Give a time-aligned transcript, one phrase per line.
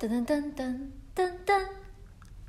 [0.00, 1.60] 噔噔噔噔噔噔，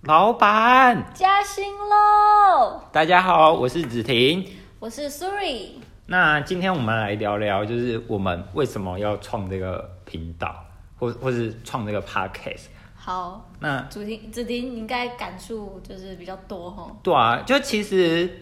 [0.04, 2.82] 老板，加薪喽！
[2.94, 4.48] 大家好，我是子婷。
[4.80, 5.72] 我是 Suri，
[6.06, 10.64] 那今天我们来聊聊，就是我们为什么要创这个频道，
[10.98, 12.68] 或或是创这个 podcast。
[12.96, 16.90] 好，那主题子婷你应该感触就是比较多哈。
[17.04, 18.34] 对啊，就其实，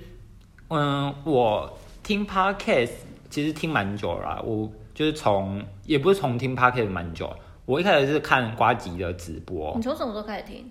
[0.68, 2.91] 嗯，我听 podcast
[3.32, 7.36] 其实听蛮久了啦，我就是从也不是从听 podcast 蛮久，
[7.70, 10.68] 我一开始是看瓜吉的直播你，从什么时候开始听？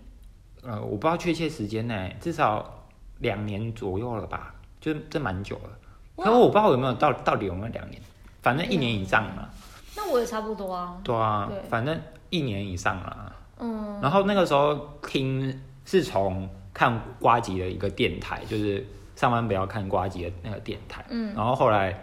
[0.65, 5.70] 呃，我不知道确切时间呢，至少两年左右了吧，就这蛮久了。
[6.16, 8.03] 哇可我不知道有没有到到底有没有两年，
[8.42, 9.48] 反正一年以上嘛。
[9.97, 10.98] 那我也差不多啊。
[11.05, 11.97] 对啊对，反正
[12.30, 13.33] 一年以上了。
[13.61, 14.75] 嗯，然后那个时候
[15.06, 18.84] 听是从看瓜吉的一个电台，就是
[19.15, 21.05] 上班不要看瓜吉的那个电台。
[21.11, 21.97] 嗯然后后来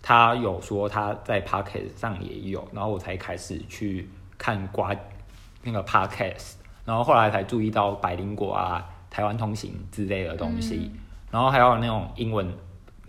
[0.00, 4.94] 他有说他在 podcast 上也有，然后我才开始去看瓜
[5.62, 10.90] 那个 podcast，然后后来才注意到百灵果啊、台湾通行之类的东西，
[11.30, 12.50] 然后还有那种英文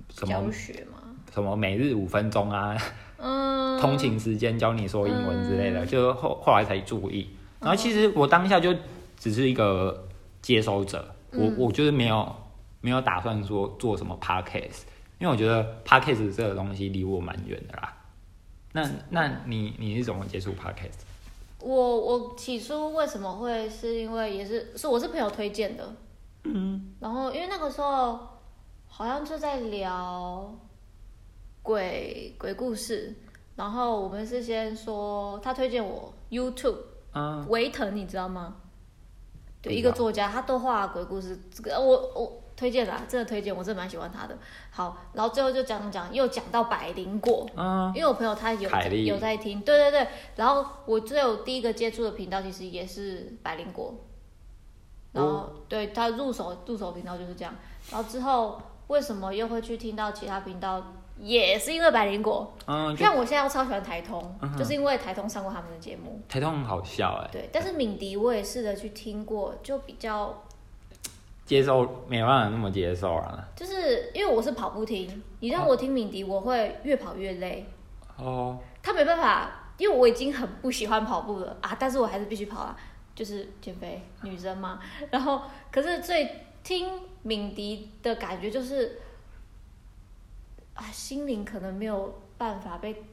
[0.10, 0.98] 什么教学嘛。
[1.32, 2.76] 什么每日五分钟啊，
[3.18, 7.30] 嗯，通勤时间教你说英文之类的，嗯就后后来才注意。
[7.60, 8.76] 然后其实我当下就
[9.16, 10.08] 只是一个
[10.42, 12.36] 接收者，嗯我我就是没有
[12.82, 14.82] 没有打算说做什么 podcast，
[15.20, 17.94] 因为我觉得 podcast 这个东西离我蛮远的啦。
[18.72, 21.02] 那那你你是怎么接触 podcast？
[21.62, 25.94] 我我起初为什么会是因为也是是我是朋友推荐的，
[26.44, 28.20] 嗯，然后因为那个时候
[28.88, 30.54] 好像就在聊
[31.62, 33.14] 鬼鬼故事，
[33.56, 36.78] 然后我们是先说他推荐我 YouTube
[37.14, 38.56] 嗯，维腾，你知道吗？
[39.62, 44.38] 对，一个作家，他都画鬼故事，这个我我推荐啦，真的推荐，我真的蛮喜欢他的。
[44.70, 48.70] 好，然后最后就讲讲讲，又讲到百灵果，嗯，因为我朋友他有
[49.06, 50.08] 有在听，对对对。
[50.36, 53.96] 然后我最有第一个接触的频道其实也是百灵果，
[55.14, 57.56] 然后、哦对他入手入手频道就是这样。
[57.90, 60.84] 然后之后为什么又会去听到其他频道，
[61.18, 62.54] 也是因为百灵果。
[62.68, 66.20] 嗯，就像我现在超喜欢台通，嗯就是因为台通上过他们的节目。
[66.28, 70.44] 台通很好笑哎，对，但是敏迪我也试着去听过，就比较
[71.50, 73.44] 接受没办法那么接受啊。
[73.56, 77.66] 就是因为我是跑步听，你让我听敏迪，我会越跑越累。
[78.18, 79.50] 哦，他没办法，
[79.80, 82.78] 因为我已经很不喜欢跑步了啊，但是我还是必须跑啊，
[83.16, 84.80] 就是减肥，女生嘛。
[85.10, 86.88] 然后，可是最听
[87.24, 89.00] 敏迪的感觉就是，
[90.76, 93.04] 啊，心灵可能没有办法被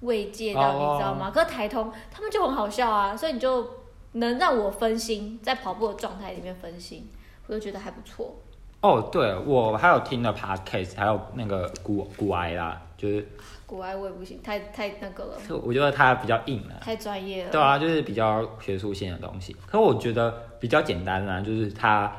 [0.00, 1.30] 慰藉到，哦你知道吗？
[1.30, 3.66] 可是台通他们就很好笑啊，所以你就
[4.12, 7.08] 能让我分心，在跑步的状态里面分心，
[7.50, 8.40] 我就觉得还不错。
[8.80, 13.26] 哦，对我还有听的 podcast，还有那个古古埃啦，就是
[13.66, 16.78] 古埃我也不行，太太那个了，就我觉得它比较硬了。
[16.80, 17.50] 太专业了。
[17.50, 19.54] 对啊，就是比较学术性的东西。
[19.66, 20.30] 可我觉得
[20.60, 22.10] 比较简单啦，就是它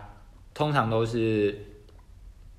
[0.53, 1.57] 通常都是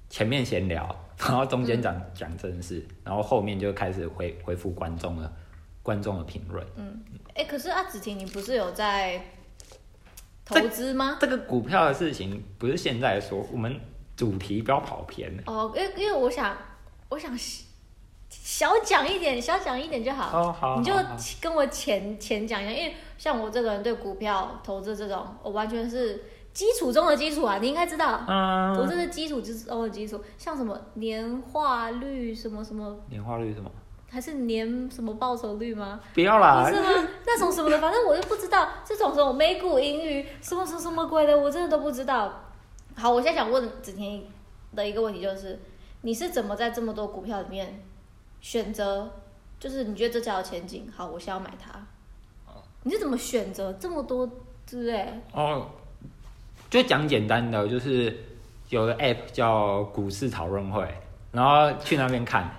[0.08, 5.30] 前面闲聊，然后中间讲讲正事，然后后面就开始回回复观众了
[5.82, 6.66] 观众的评论。
[6.76, 7.00] 嗯
[7.34, 9.22] 哎、可是阿子婷，你不是有在
[10.60, 11.16] 投资吗？
[11.20, 13.80] 这个股票的事情不是现在说，我们
[14.16, 15.32] 主题不要跑偏。
[15.46, 16.56] 哦，因为因为我想，
[17.08, 17.36] 我想
[18.28, 20.40] 小讲一点，小讲一点就好。
[20.40, 20.92] 哦，好，你就
[21.40, 28.18] 跟我浅浅讲一下，因为像我这个人对股票投资这种，我完全是基础中的基础啊，你应该知道，
[28.74, 33.70] 投资嗯，是基础之中的基础，像什么年化率什么什么，年化率是什么？
[34.12, 35.98] 还是年什么报酬率吗？
[36.12, 37.08] 不要啦不，是吗？
[37.24, 42.30] 那种什么的，反正我就不知道这种什么美股盈余什么什么什么鬼的，我真的都不知道。
[42.94, 44.28] 好，我现在想问子婷
[44.76, 45.58] 的一个问题就是，
[46.02, 47.82] 你是怎么在这么多股票里面
[48.42, 49.10] 选择？
[49.58, 51.70] 就是你觉得这家有前景，好，我想要买它。
[52.82, 54.28] 你是怎么选择这么多
[54.66, 55.08] 之类？
[55.32, 55.70] 哦，
[56.68, 58.14] 就讲简单的，就是
[58.68, 60.86] 有个 app 叫股市讨论会，
[61.30, 62.50] 然后去那边看，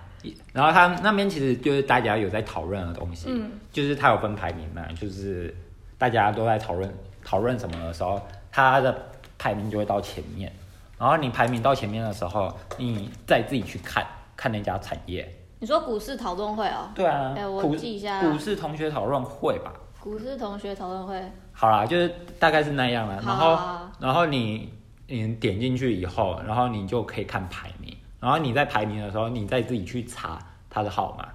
[0.53, 5.56] 然后他那边其实就是大家有在讨论的东西，嗯就是他有分排名嘛，就是
[5.97, 6.94] 大家都在讨论
[7.24, 8.21] 讨论什么的时候，
[8.51, 8.95] 他的
[9.38, 10.51] 排名就会到前面，
[10.97, 14.06] 然后你排名到前面的时候，你再自己去看
[14.36, 15.27] 看那家产业。
[15.59, 19.74] 你说股市讨论会哦，对啊，哎我股记一下股市同学讨论会吧。
[20.00, 21.18] 股市同学讨论会，
[21.53, 23.18] 好啦，就是大概是那样啦。
[23.25, 23.57] 然后，
[24.00, 24.69] 然后你
[25.07, 27.95] 你点进去以后，然后你就可以看排名。
[28.23, 30.39] 然后你在排名的时候，你再自己去查
[30.69, 31.27] 它的号码，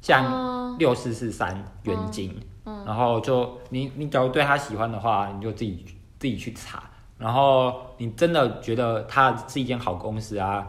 [0.00, 2.34] 像哦六四四三元金，
[2.64, 5.84] 嗯然后就你你假如对他喜欢的话，你就自己
[6.18, 6.82] 自己去查。
[7.16, 10.66] 然后你真的觉得它是一间好公司啊，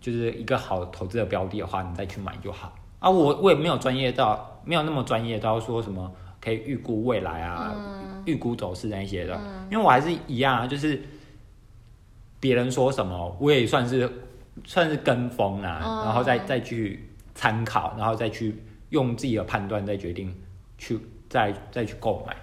[0.00, 2.74] 就是一个好投资的标的的话，你再去买就好。
[2.98, 9.38] 啊，我我也没有专业到，没有那么专业到说什么可可以预估未来啊，嗯预估走势那些的。
[9.70, 11.02] 因为我还是一样啊，就是
[12.40, 14.10] 别人说什么，我也算是
[14.64, 18.56] 算是跟风啊、嗯然后再再去参考，然后再去
[18.90, 20.34] 用自己的判断再决定
[20.76, 22.36] 去再再去购买，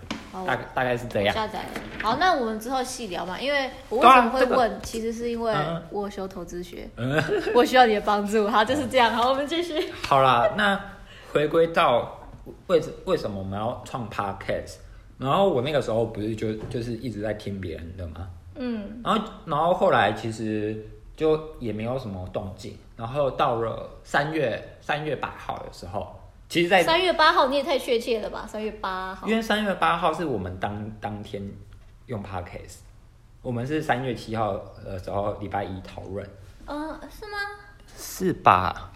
[0.45, 1.33] 大概大概是这样。
[1.33, 1.69] 下载了。
[2.01, 7.21] 好，那我们之后细聊嘛，因为我为什么会这个问，其实是因为嗯我修投资学，嗯，
[7.55, 8.47] 我需要你的帮助。
[8.47, 9.11] 好，就是这样。
[9.11, 9.91] 好，我们继续。
[10.03, 10.79] 好啦，那
[11.33, 12.19] 回归到
[12.67, 14.75] 为为什么我们要创 podcast？
[15.17, 20.77] 然后我那个时候不是就就是一直在听别人的嘛，嗯，然后然后后来其实
[21.15, 26.13] 就也没有什么动静，然后到了三月三月八号的时候，
[26.49, 28.45] 其实在三月八号你也太确切了吧？
[28.47, 29.35] 三月八号因。
[29.35, 31.41] 为三月八号是我们当当天
[32.07, 32.79] 用 podcast，
[33.41, 34.53] 我们是三月七号
[34.83, 36.27] 的时候礼拜一讨论，
[36.67, 37.37] 嗯，是吗？
[37.97, 38.91] 是吧？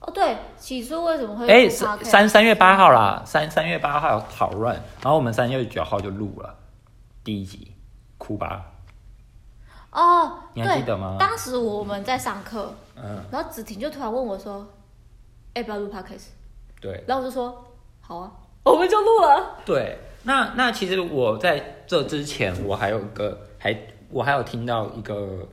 [0.00, 6.54] 哦，对，起初为什么会哎，录三三三月八号啦，三三月八号有讨论，然后我们三月九号就录了
[7.24, 7.72] 第一集，
[8.18, 8.66] 哭吧，
[9.94, 11.16] 哦，你还记对，得吗？
[11.18, 14.66] 当时我们在上课，嗯，然后子婷就突然问我说
[15.54, 16.26] ：“要不要录 podcast？”
[16.80, 17.64] 对然后我就说
[18.02, 18.32] ：“好啊。
[18.64, 19.58] ”我们就录了。
[19.64, 23.78] 对，那那其实我在这之前，我还有一个还
[24.10, 25.46] 我还有听到一个，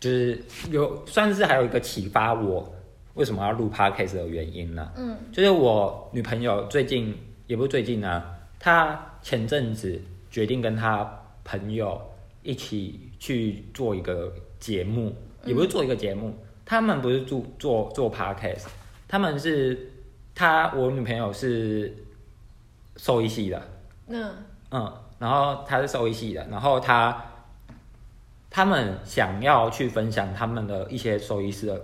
[0.00, 2.70] 就是有算是还有一个启发我
[3.14, 7.16] 为什么要录 podcast 的原因呢、嗯就是我女朋友最近
[7.46, 8.24] 也不是最近啊，
[8.58, 10.00] 她前阵子
[10.30, 11.08] 决定跟她
[11.44, 12.00] 朋友
[12.42, 16.34] 一起去做一个节目，也不是做一个节目，
[16.64, 18.66] 他们不是做做做 podcast，
[19.06, 19.90] 他们是
[20.34, 21.94] 他我女朋友是
[22.96, 23.62] 兽医系的，
[24.08, 24.30] 嗯。
[24.70, 27.24] 嗯，然后他是兽医系的，然后他
[28.50, 31.82] 他们想要去分享他们的一些兽医师的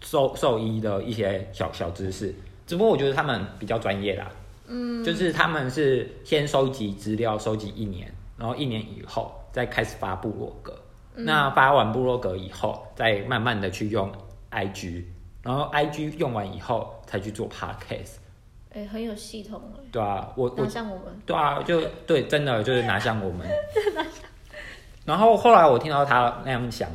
[0.00, 2.34] 兽兽医的一些小小知识，
[2.66, 4.28] 只不过我觉得他们比较专业啦，
[4.66, 10.76] 嗯，就是他们是先收集资料，收集一年，然后一年以后再开始发部落格，
[11.14, 14.10] 那发完部落格以后，再慢慢的去用
[14.50, 15.04] IG，
[15.42, 18.16] 然后 IG 用完以后才去做 Podcast，
[18.74, 21.16] 哎、很有系统哎，对啊，我我哪像我们？
[21.24, 23.48] 对啊，就对，真的就是拿像 我们。
[25.04, 26.90] 然后后来我听到他那样讲，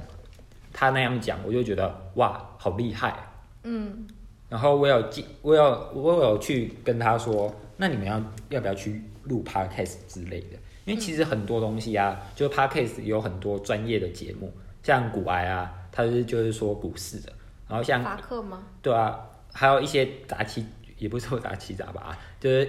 [0.74, 3.16] 他那样讲，我就觉得哇，好厉害。
[3.64, 4.06] 嗯
[4.50, 10.58] 然后我有记，我有我有去跟他说，那你们要要不要去录 podcast 之类的？
[10.90, 14.52] 因为其实很多东西啊，就 podcast 有很多专业的节目，
[14.82, 17.32] 像股癌啊，它是就是说股市的，
[17.68, 18.64] 然后像法克吗？
[18.82, 19.20] 对啊，
[19.54, 20.66] 还有一些杂七，
[20.98, 22.68] 也不是说杂七杂八，就是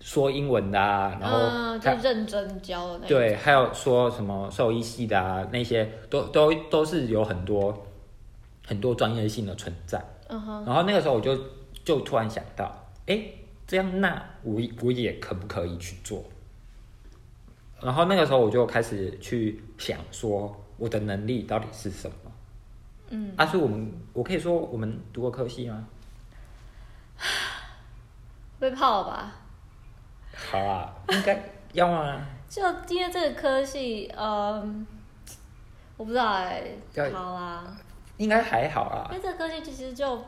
[0.00, 3.08] 说英文的啊，然后嗯，就认真教的那种。
[3.08, 7.86] 对，还有说什么兽医系的啊，那些都都都是有很多
[8.66, 10.02] 很多专业性的存在。
[10.28, 11.38] 嗯哼，然后那个时候我就
[11.84, 13.22] 就突然想到，哎，
[13.66, 16.24] 这样那我我也可不可以去做？
[17.80, 22.32] 然后那个时候我就开始去想说，我的能力到底是什么？
[23.10, 25.86] 嗯，啊，所以我们我可以说我们读过科系吗？
[28.60, 29.32] 被泡了吧？
[30.34, 31.42] 好啊，应该
[31.72, 32.26] 要吗？
[32.48, 34.86] 就因为这个科系，嗯，
[35.96, 36.64] 我不知道哎、
[36.94, 37.76] 要好啊，
[38.16, 39.16] 应该还好啊因。
[39.16, 40.24] 为这个科系其实就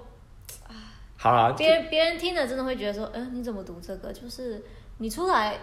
[1.17, 4.13] 好啦，别人别人听了真的会觉得说，嗯、你怎么读这个？
[4.13, 4.63] 就是
[4.99, 5.59] 你出来，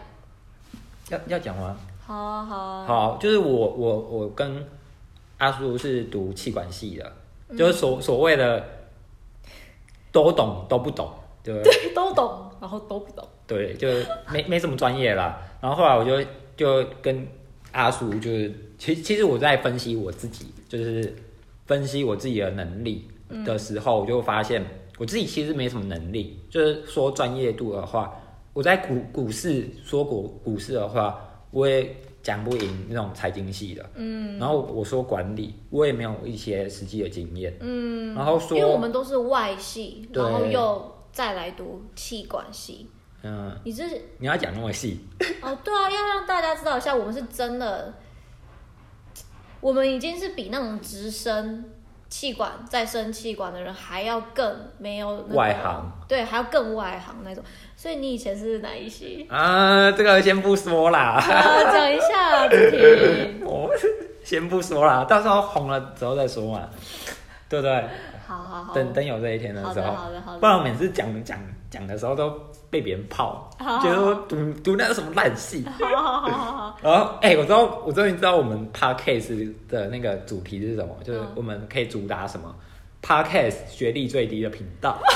[1.10, 1.78] 要要讲吗？
[2.06, 4.66] 好啊好啊，好，就是我我我跟
[5.38, 7.14] 阿叔是读气管系的，
[7.50, 8.64] 嗯就是所所谓的
[10.12, 11.12] 都懂都不懂，
[11.44, 11.94] 对不对？
[11.94, 13.28] 都懂，然后都不懂。
[13.46, 13.88] 对，就
[14.32, 15.42] 没没什么专业啦。
[15.62, 17.28] 然后后来我就就跟
[17.72, 21.16] 阿叔就是，其其实我在分析我自己，就是
[21.66, 23.08] 分析我自己的能力
[23.46, 24.66] 的时候，我就发现
[24.98, 26.40] 我自己其实没什么能力。
[26.50, 28.20] 就是说专业度的话，
[28.58, 31.22] 我在股股市说股股市的话，
[31.52, 33.88] 我也讲不赢那种财经系的。
[33.94, 37.56] 嗯，然后我说管理，我也没有一些实际的经验。
[37.60, 42.90] 嗯，然后说因为我们都是外系，然后又再来读气管系，
[43.22, 45.02] 嗯，你这是你要讲那么细，
[45.44, 47.94] 哦，对啊，要让大家知道一下，我们是真的，
[49.62, 51.64] 我们已经是比那种直升
[52.10, 57.44] 气管再生气管的人还要更没有、那个、外行，对，还要更外行那种。
[57.76, 59.28] 所以你以前是哪一系？
[59.30, 61.20] 啊，这个先不说啦。
[61.20, 63.44] 啊，讲一下，主题。
[63.46, 63.70] 我
[64.24, 66.68] 先不说啦，到时候红了之后再说嘛，
[67.50, 67.90] 对不对？
[68.28, 72.30] 好好好，等等有这一天的好的时候，好的好的不然我每次讲讲讲的时候都
[72.70, 75.66] 被别人泡，觉得说读读那个什么烂戏。
[75.80, 82.56] 好好好好好，然后，哎、我知道，我终于知道我们 podcast 的那个主题是什么，就是嗯我们可以主打什么
[83.02, 84.98] podcast 学历最低的频道。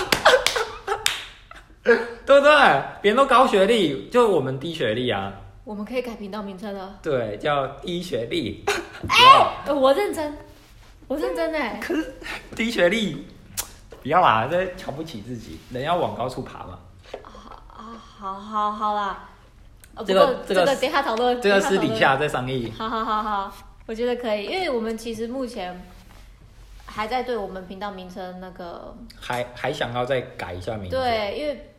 [1.84, 2.84] 对不对？
[3.02, 5.34] 别人都高学历，就我们低学历啊。
[5.64, 7.00] 我们可以改频道名称了。
[7.02, 8.64] 对，叫低学历。
[9.66, 10.38] 呃我认真，
[11.08, 11.80] 我认真哎。
[11.82, 12.14] 可是
[12.56, 13.26] 低学历，
[14.02, 16.80] 不要啦，这瞧不起自己，人要往高处爬嘛。
[17.22, 19.30] 啊，好好好啦。
[19.94, 22.72] 呃这个这个这个等下讨论，这个私底下再商议。
[22.78, 23.54] 好好好好，
[23.86, 25.84] 我觉得可以，因为我们其实目前
[26.86, 31.72] 还在对我们频道名称那个还还想要再改一下名字。，对，因为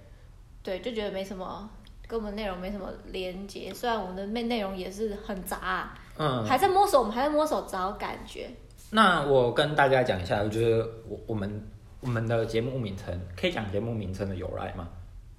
[0.63, 1.69] 对就觉得没什么
[2.07, 8.51] 跟我们内容没什么连接，虽然我们的内内容也是很杂、啊，嗯，还在摸索，我们还在摸索找感觉。
[8.91, 11.67] 那我跟大家讲一下，我觉得我我们
[12.03, 14.89] 我们的节目名称可以讲节目名称的由来吗？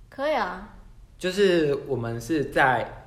[0.10, 0.75] 可以啊，
[1.20, 3.05] 就是我们是在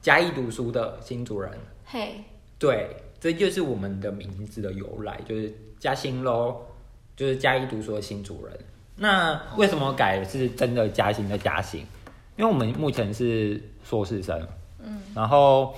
[0.00, 1.52] 嘉义读书的新主人，
[1.84, 2.24] 嘿，
[2.58, 6.56] 对，这就是我们的名字的由来，就是嘉兴喽，
[7.14, 8.58] 就是嘉义读书的新主人。
[8.96, 11.86] 那为什么改是真的嘉兴的嘉兴？
[12.36, 14.48] 因为我们目前是硕士生，
[14.80, 15.72] 嗯，然后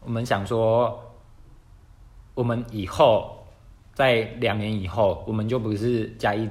[0.00, 1.14] 我们想说，
[2.34, 3.37] 我们以后
[3.98, 6.48] 在两年以后，我们就不是嘉义，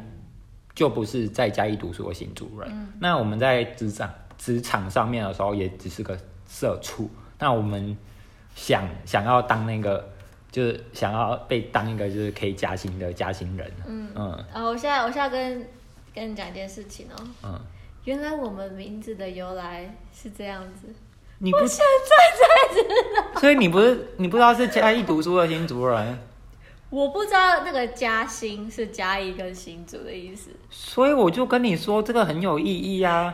[0.75, 2.94] 就不是在嘉义读书的新主人。
[3.00, 7.10] 那我们在职场职场上面的时候，也只是个社畜。
[7.39, 7.98] 那我们
[8.54, 10.10] 想想要当那个，
[10.51, 13.72] 就是想要被当一个就是可以加薪的加薪人。
[13.88, 15.66] 嗯嗯然后我现在我现在跟
[16.13, 17.58] 跟你讲一件事情哦，嗯，
[18.04, 20.94] 原来我们名字的由来是这样子。
[21.38, 22.88] 你不现在才知
[23.34, 26.20] 道，所以你不是你不知道是嘉义读书的新主人，
[26.89, 33.34] 我不知道那个嘉兴是嘉义跟新竹的意思，所以我就跟你说这个很有意义啊。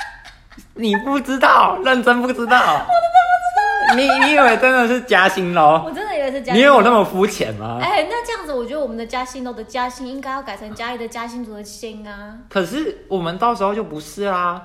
[0.74, 4.18] 你不知道，认真不知道，我真的不知道。
[4.18, 5.82] 你你以为真的是嘉兴喽？
[5.84, 7.78] 我真的以为是嘉你有那么肤浅吗？
[7.82, 12.38] 哎、那这样子，我觉得我们的嘉兴楼的嘉兴应该要改成嘉义的嘉兴族的兴啊。
[12.48, 14.62] 可是我们到时候就不是啦。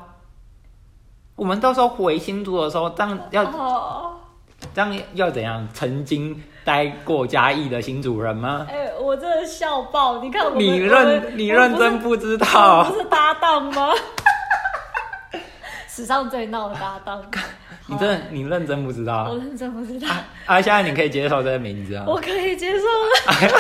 [1.36, 4.16] 我们到时候回新竹的时候，这样要哦，
[4.74, 5.68] 这样要怎样？
[5.74, 8.66] 曾经待过嘉义的新主人吗？
[8.70, 10.20] 哎、我真的笑爆！
[10.22, 12.98] 你看我们，你认你认真不不知道不？
[12.98, 13.90] 是搭档吗？
[15.88, 17.22] 史上最闹的搭档，
[17.88, 19.36] 你真的你认真不知道我道？
[19.36, 20.62] 认真不知道，啊啊！
[20.62, 22.04] 现在你可以接受这个名字啊？
[22.08, 23.52] 我可以接受了，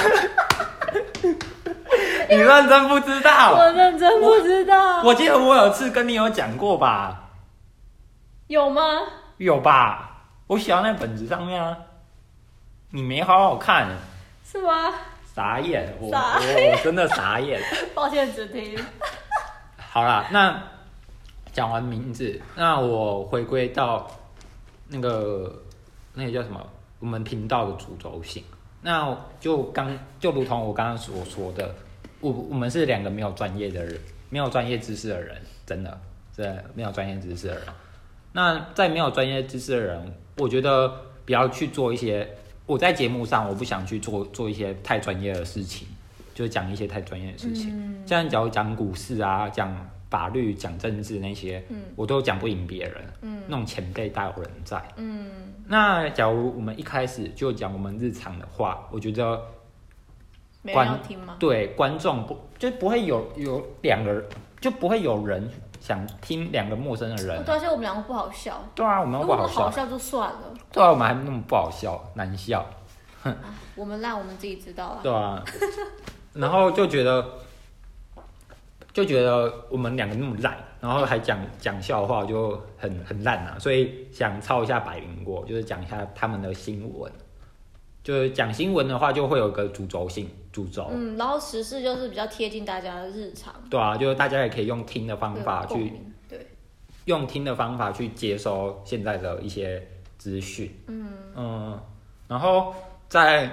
[2.30, 3.52] 你认真不知道？
[3.54, 7.20] 我认真不知道，我记得我有次跟你有讲过吧？
[8.48, 8.82] 有吗？
[9.38, 10.10] 有吧？
[10.48, 11.78] 我写在那本子上面啊。
[12.96, 13.90] 你没好好看，
[14.46, 14.94] 是吗？
[15.34, 15.92] 傻眼！
[16.00, 17.60] 我傻我我真的傻眼。
[17.96, 18.78] 抱歉，只听。
[19.78, 20.62] 好啦，那
[21.52, 24.08] 讲完名字，那我回归到
[24.90, 25.60] 那个
[26.14, 26.64] 那个叫什么？
[27.00, 28.44] 我们频道的主轴性。
[28.84, 31.74] 那就刚就如同我刚刚所说的，
[32.20, 35.36] 我我们是两个没有专业的人，没有专业知识的人，
[35.66, 36.00] 真的，
[36.36, 37.64] 是没有专业知识的人。
[38.34, 40.88] 那在没有专业知识的人，我觉得
[41.26, 42.30] 不要去做一些。
[42.66, 45.88] 我在节目上，我不想去做做一些太专业的事情，
[46.34, 47.72] 就是讲一些太专业的事情。
[47.72, 52.96] 嗯像假如讲股市啊，讲法律、讲政治那些，嗯我都讲不赢别人。
[53.22, 54.82] 嗯那种前辈大有人在。
[54.98, 55.30] 嗯，
[55.68, 59.42] 那假如我们一开始就讲我们日常的话，我觉得
[60.62, 61.36] 没人要听吗？
[61.40, 64.24] 对观众不就不会有有两个人，
[64.62, 65.50] 就不会有人
[65.84, 67.44] 想听两个陌生的人。
[67.44, 69.54] 对，而且我们两个不好笑，对啊，我们不好笑。
[69.54, 72.66] 果我们好笑就算了，对啊，我们还那么不好笑，难笑。
[73.22, 73.36] 哼
[73.76, 75.00] 我们烂我们自己知道啊。
[75.04, 75.44] 对啊，
[76.32, 77.26] 然后就觉得，
[78.94, 87.12] 就觉得我们两个那么烂，然后还讲讲笑话就很很烂啊，所以想抄一下百灵果，就是讲一下他们的新闻。
[88.04, 93.54] 就是讲新闻的话，就会有一个主轴性，主轴，嗯，然后时事就是比较贴近大家的日常。
[93.70, 95.94] 对啊，就是大家也可以用听的方法去
[96.28, 96.46] 对，
[97.06, 99.82] 用听的方法去接收现在的一些
[100.18, 100.70] 资讯。
[100.88, 101.80] 嗯
[102.28, 102.74] 然后
[103.08, 103.50] 在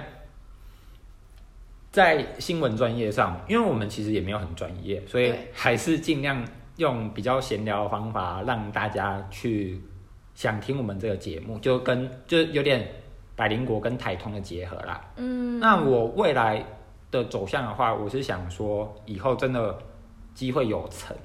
[1.91, 5.51] 在新闻专业上，因为我们其实也没有很专业，所以对。
[5.53, 6.43] 还是尽量
[6.77, 9.79] 用比较闲聊的方法，让大家去
[10.33, 12.87] 想听我们这个节目，就跟就有点
[13.35, 15.01] 百灵国跟台通的结合啦。
[15.15, 16.65] 嗯，那我未来
[17.09, 19.77] 的走向的话，我是想说，以后真的
[20.33, 21.15] 机会有成，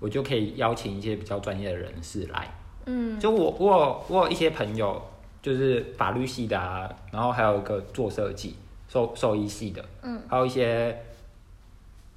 [0.00, 2.48] 我就可以邀请一些比较专业的人士来。
[2.86, 5.02] 嗯就我我有我有一些朋友，
[5.42, 8.56] 就是法律系的啊，然后还有一个做设计、
[8.88, 10.96] 兽兽医系的，嗯，还有一些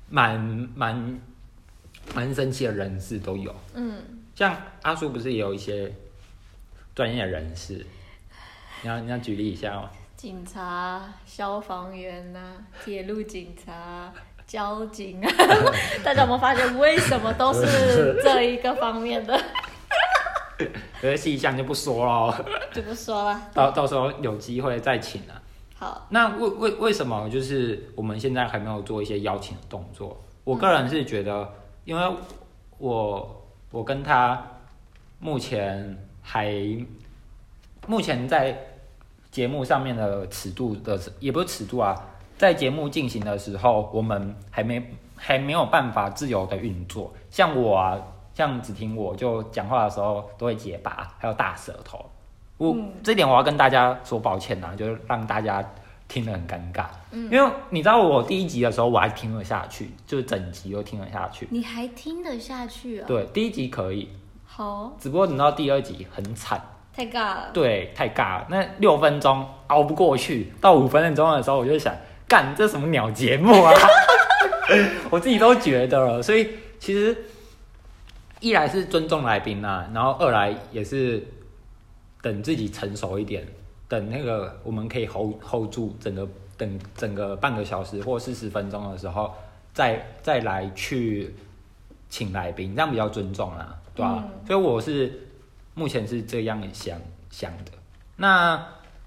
[0.09, 0.39] 蛮
[0.75, 1.19] 蛮
[2.13, 3.53] 蛮神奇的人士都有。
[3.73, 4.01] 嗯，
[4.35, 5.91] 像阿叔不是也有一些
[6.93, 7.85] 专业人士？
[8.81, 9.89] 你要你要举例一下吗？
[10.15, 12.39] 警察、消防员呐、
[12.83, 14.11] 铁路警察、
[14.45, 15.31] 交警啊，
[16.03, 19.39] 大家有没有发现为什么都是这一个方面的？
[21.01, 23.41] 这些细项就不说了， 就不说了。
[23.53, 25.41] 到到时候有机会再请啊。
[25.75, 30.21] 好，那为为为什么就是我们现在还没有做一些邀请的动作？
[30.43, 31.49] 我个人是觉得，
[31.85, 32.15] 因为
[32.77, 34.45] 我我跟他
[35.19, 36.53] 目前还
[37.87, 38.51] 目前在
[39.39, 41.95] 节目上面的尺度的也不是尺度啊，
[42.37, 44.83] 在节目进行的时候，我们还没
[45.15, 47.09] 还没有办法自由的运作。
[47.29, 47.97] 像我啊，
[48.33, 52.05] 像只听我就讲话的时候都会结巴，还有大舌头。
[52.57, 55.63] 我、嗯这点我要跟大家说抱歉呐、就是让大家
[56.09, 56.87] 听得很尴尬。
[57.11, 61.47] 嗯因为你知道我第一集的时候我还听了下去，就是整集都听了下去。
[61.49, 63.07] 你还听得下去啊？
[63.07, 64.09] 对，第一集可以，
[64.45, 66.61] 好，只不过等到第二集很惨，
[66.99, 67.49] 太尬了。
[67.53, 68.47] 对，太尬了。
[68.49, 71.95] 那六分钟熬不过去，到五分钟的时候我就想，
[72.27, 73.71] 干这什么鸟节目啊！
[75.09, 77.15] 我自己都觉得了，所以其实
[78.41, 81.25] 一来是尊重来宾啊，然后二来也是
[82.21, 83.47] 等自己成熟一点，
[83.87, 86.27] 等那个我们可以 hold hold 住整个
[86.57, 89.33] 等整个半个小时或四十分钟的时候，
[89.73, 91.33] 再再来去
[92.09, 95.28] 请来宾，这样比较尊重啦，对吧、嗯所以我是
[95.79, 97.71] 目前是这样想想的。
[98.17, 98.61] 那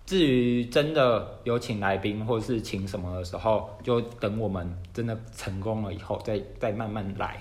[0.06, 7.36] 至于真的有请来宾或是请什么的时候，就等我们真的成功了以后，再再慢慢来，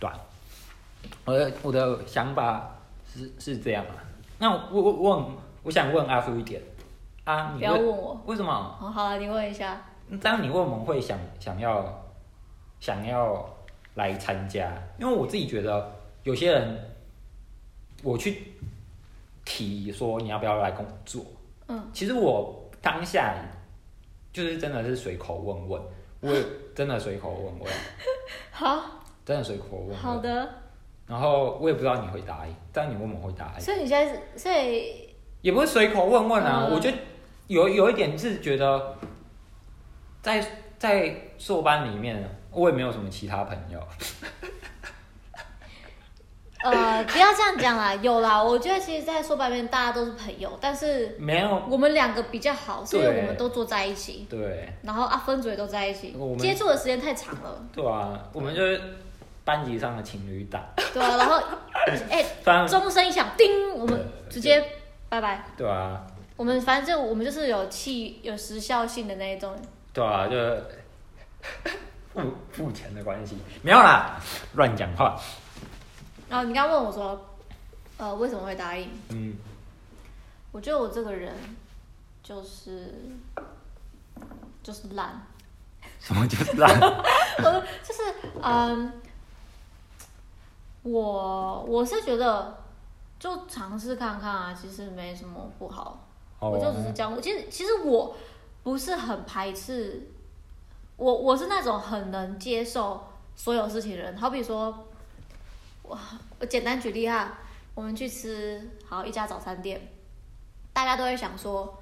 [0.00, 0.10] 对、
[1.24, 2.68] 我的我的想法
[3.06, 3.94] 是是这样啊。
[4.38, 5.24] 那我我问，
[5.62, 6.60] 我想问阿叔一点
[7.22, 8.20] 啊，你不要问我。
[8.26, 8.52] 为什么？
[8.52, 9.80] 好，好了，你问一下。
[10.20, 12.04] 这样你为什么会想想要
[12.80, 13.48] 想要
[13.94, 14.70] 来参加？
[14.98, 15.90] 因为我自己觉得
[16.24, 16.78] 有些人，
[18.04, 18.52] 我去
[19.44, 21.24] 提说你要不要来跟我做，
[21.66, 23.34] 嗯，其实我当下
[24.32, 25.82] 就是真的是随口问问，
[26.20, 26.44] 我也
[26.74, 27.72] 真的随口问问，
[28.52, 29.96] 好，真的随口问问。
[29.96, 30.18] 好。
[30.18, 30.48] 的。
[31.06, 36.88] 然后我也不知道你会答应，但你问我会答应，所以你现在是，所以也不是随口问问啊，嗯我就
[37.46, 38.96] 有有一点是觉得
[40.22, 40.42] 在
[40.78, 43.78] 在硕班里面，我也没有什么其他朋友。
[46.64, 48.42] 呃， 不要这样讲啦，有啦。
[48.42, 54.72] 我觉得其实，在说白面大家都是朋友，但是没有，我们两个比较好，是因为我们都坐在一起，对。
[54.82, 58.80] 然后啊分组也都在一起我，们接触的时间太长了，对啊，我们就是
[59.44, 60.62] 班级上的情侣档，
[60.94, 61.38] 对啊，然后
[62.10, 62.24] 哎，
[62.66, 64.64] 钟声一响，叮，我们直接
[65.10, 65.44] 拜拜。
[65.58, 66.00] 对啊，
[66.36, 69.54] 我们反正就我们就是有气有时效性的那一种，
[69.92, 70.34] 对啊，就
[72.14, 74.18] 付付钱的关系，没有啦，
[74.54, 75.14] 乱讲话。
[76.34, 77.28] 然后你刚刚问我说，
[77.96, 78.90] 呃，为什么会答应？
[79.10, 79.36] 嗯，
[80.50, 81.32] 我觉得我这个人
[82.24, 82.92] 就是
[84.60, 85.24] 就是懒，
[86.00, 86.68] 什么就是烂？
[87.38, 88.02] 我就是
[88.42, 89.00] 嗯，
[90.82, 92.58] 我我是觉得
[93.20, 96.00] 就尝试看看啊，其实没什么不好。
[96.40, 97.14] 我就只是这样。
[97.14, 98.16] 我其实其实我
[98.64, 100.10] 不是很排斥，
[100.96, 103.04] 我我是那种很能接受
[103.36, 104.16] 所有事情的人。
[104.16, 104.88] 好比说，
[105.84, 105.96] 我
[106.40, 107.38] 我简单举例哈，
[107.74, 109.80] 我们去吃好一家早餐店，
[110.72, 111.78] 大家都会想说，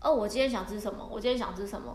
[0.00, 1.06] 哦，我今天想吃什么？
[1.10, 1.94] 我今天想吃什么？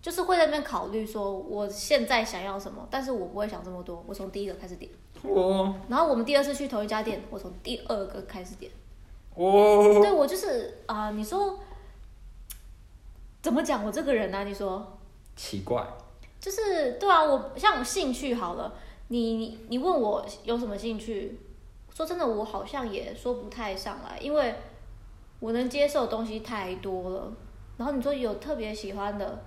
[0.00, 4.90] 就是会在那边考虑说我现在想要什么，但是我不会想这么多，我从第一个开始点。
[5.22, 8.70] 哦然后我们第二次去同一家店，我从第二个开始点。
[9.34, 11.58] 哦对我就是啊、你说
[13.40, 14.98] 怎么讲我这个人呢、你说
[15.36, 15.84] 奇怪，
[16.40, 18.72] 就是对啊，我像我兴趣好了，
[19.08, 21.38] 你你你问我有什么兴趣，
[21.94, 24.54] 说真的，我好像也说不太上来，因为
[25.40, 27.32] 我能接受的东西太多了。
[27.76, 29.44] 然后你说有特别喜欢的，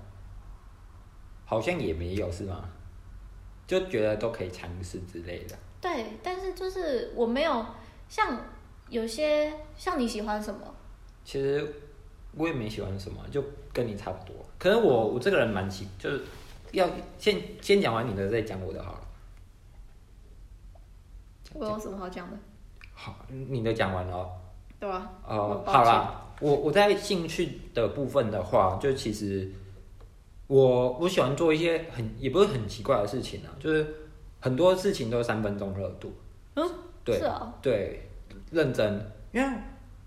[1.46, 2.70] 好像也没有是吗？
[3.68, 5.56] 就觉得都可以尝试之类的。
[5.80, 7.66] 对，但是就是我没有
[8.10, 8.38] 像
[8.90, 10.62] 有些像你喜欢什么，
[11.24, 11.74] 其实
[12.36, 14.36] 我也没喜欢什么，就跟你差不多。
[14.58, 16.22] 可能我我这个人蛮奇，就是
[16.72, 19.08] 要先先讲完你的，再讲我的好了。
[21.54, 22.38] 我有什么好讲的，
[22.94, 24.30] 好，你的讲完了哦。
[24.80, 29.48] 对吧、我哦，好啦，我我在兴趣的部分的话，就其实
[30.48, 33.86] 我我喜欢做一些很也不是很奇怪的事情啊，就是
[34.40, 36.12] 很多事情都是三分钟热度。
[36.56, 36.68] 嗯，
[37.04, 38.10] 对是啊、对，
[38.50, 39.58] 认真，因为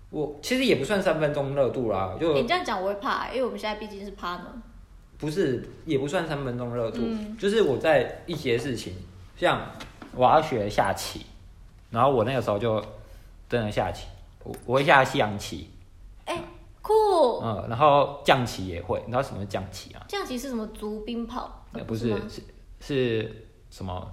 [0.09, 4.41] 我其实也不算三分钟热度啦，就你这样讲我会怕、因为我们现在毕竟是 partner。
[5.17, 7.37] 不是也不算三分钟热度，嗯。
[7.37, 8.93] 就是我在一些事情，
[9.37, 9.71] 像
[10.13, 11.25] 我要学下棋，
[11.95, 12.83] 然后我那个时候就
[13.47, 14.05] 真的下棋，
[14.43, 15.71] 我我会下西洋棋，
[16.25, 16.37] 哎、
[16.81, 16.93] 酷！
[17.41, 20.03] 嗯，然后将棋也会，你知道什么是将棋啊？
[20.09, 21.63] 这样其实是什么足冰炮？
[21.71, 22.41] 呃不是吗是
[22.81, 24.05] 是什么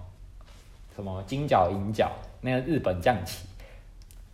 [0.95, 3.47] 什么金角银角那个日本象棋，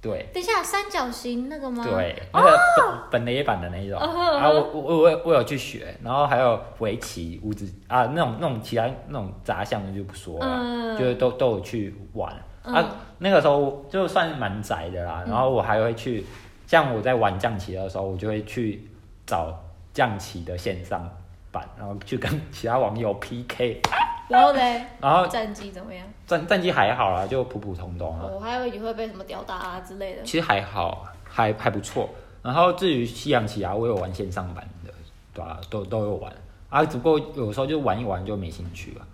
[0.01, 0.29] 对。
[0.33, 1.83] 等一下，三角形那个吗？
[1.83, 12.35] 对，那个本本垒板的那一种，然后我我我有我有去学，然后还有围棋、五子啊那种那种其他那种杂项的就不说了，嗯就是都都有去玩、
[12.65, 12.97] 嗯啊。
[13.19, 16.25] 那个时候就算蛮宅的啦，然后我还会去，
[16.67, 18.89] 像我在玩象棋的时候，我就会去
[19.27, 19.53] 找
[19.95, 21.09] 象棋的线上
[21.51, 23.81] 版，然后去跟其他网友 PK，
[24.29, 26.07] 然后嘞，然后战绩怎么样？
[26.27, 28.27] 战战绩还好啦，就普普通通啊。
[28.27, 30.23] 我还以为你会被什么吊打啊之类的。
[30.23, 32.09] 其实还好，还还不错。
[32.43, 34.93] 然后至于西洋棋啊，我有玩线上版的，
[35.35, 36.33] 对啊，都都有玩
[36.69, 39.07] 啊，只不过有时候就玩一玩就没兴趣了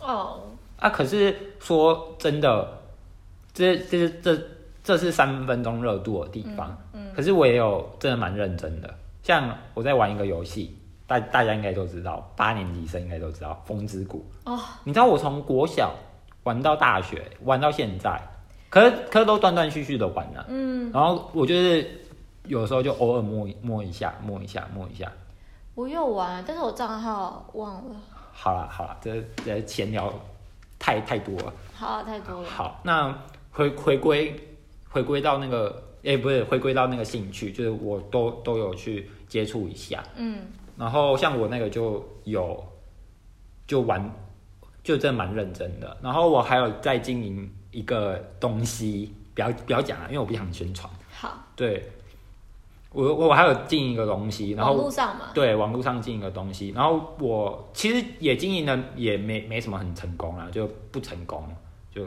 [0.00, 0.40] 哦，
[0.78, 0.90] 啊。
[0.90, 2.68] 可是说真的，
[3.54, 4.38] 这这这
[4.82, 8.92] 这是三分钟热度的地方，嗯可是我也有真的蛮认真的。
[9.22, 14.24] 像我在玩一个游戏，大大家应该都知道，八年级生应该都知道《风之谷》。
[14.50, 15.94] 哦，你知道我从国小
[16.42, 18.20] 玩到大学，玩到现在，
[18.68, 21.88] 可是可是都断断续续的玩了、嗯，然后我就是
[22.46, 25.10] 有时候就偶尔摸一摸一下，摸一下，摸一下。
[25.74, 27.94] 我有玩，但是我账号忘了。
[28.32, 30.12] 好了好了，这这闲聊
[30.78, 31.52] 太太多了。
[31.74, 32.48] 好啊，太多了。
[32.48, 33.16] 好，那
[33.52, 34.34] 回回归
[34.88, 40.02] 回归到那个，哎、不是回归到那个兴趣，就是我都都有去接触一下。
[40.16, 40.40] 嗯，
[40.76, 42.64] 然后像我那个就有
[43.66, 44.10] 就玩，
[44.82, 45.96] 就真的蛮认真的。
[46.02, 50.90] 然后我还有在经营一个东西，不要不要讲了，因为我不想宣传。
[51.10, 51.88] 好，对，
[52.90, 55.30] 我我还有经营一个东西，然后网后络上嘛。
[55.32, 61.46] 对网络上经营一个东西，然后我其实也经营的也没没什么很成功啦，就不成功，
[61.94, 62.04] 就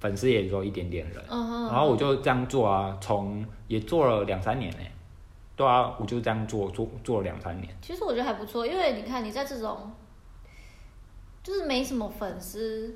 [0.00, 1.24] 粉丝也只有一点点人。
[1.28, 4.78] 然后我就这样做啊，从也做了两三年呢、
[5.56, 7.76] 对啊，我就这样做做做了两三年。
[7.82, 9.90] 其实我觉得还不错，因为你看你在这种
[11.42, 12.94] 就是没什么粉丝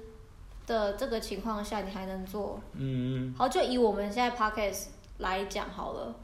[0.67, 2.61] 的这个情况下，你还能做。
[2.75, 4.87] 嗯，好，就以我们现在 podcast
[5.19, 6.15] 来讲好了，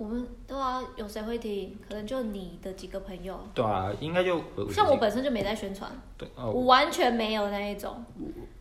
[0.00, 1.76] 我们对啊，有谁会听？
[1.86, 8.02] 可能就你的几个朋友，对啊，应该就像我本身就没在宣传，对哦，我完全没有那一种。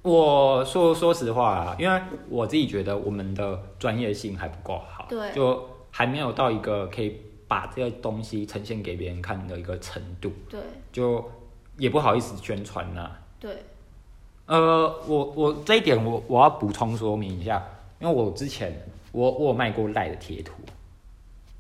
[0.02, 5.32] 我说说实话啊，因为我自己觉得我们的专业性还不够好，对。
[5.32, 7.16] 就还没有到一个可以
[7.48, 10.60] 把这个东西呈现给别人看的一个程度，对。
[10.92, 11.24] 就
[11.78, 13.64] 也不好意思宣传呐、对，
[14.46, 17.66] 呃，我我这一点我我要补充说明一下，
[18.02, 20.52] 因为我之前我我有卖过赖的贴图，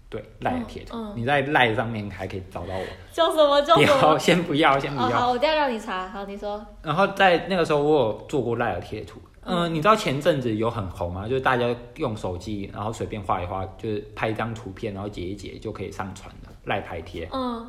[0.09, 4.17] 对赖的贴图，嗯嗯你在赖上面还可以找到我， 叫什么叫什么？
[4.17, 6.07] 先不要先不哦，要，好，我等一下让你查。
[6.07, 6.65] 好，你说。
[6.81, 9.21] 然后在那个时候，我有做过赖的贴图。
[9.51, 11.27] 嗯、你知道前阵子有很红吗？
[11.27, 17.65] 就是大家用手机，然后随便画一画，就是拍一张图片，然后截一截就可以上传的赖拍贴，嗯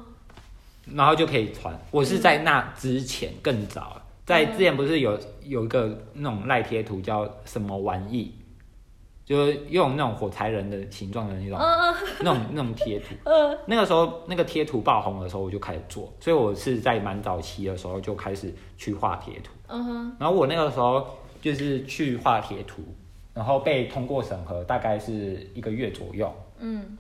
[0.94, 1.78] 然后就可以传。
[1.90, 8.34] 我是在那之前更早，在之前不是有有一个那种赖贴图叫什么玩意，
[9.30, 13.14] 就是用那种火柴人的形状的那种、嗯那种那种贴图。
[13.22, 19.52] 嗯那个时候那个贴图爆红的时候，我就开始做，所以我是在蛮早期的时候就开始去画贴图。
[19.68, 21.06] 嗯哼，然后我那个时候
[21.40, 22.82] 就是去画贴图，
[23.32, 26.28] 然后被通过审核，大概是一个月左右。
[26.58, 26.98] 嗯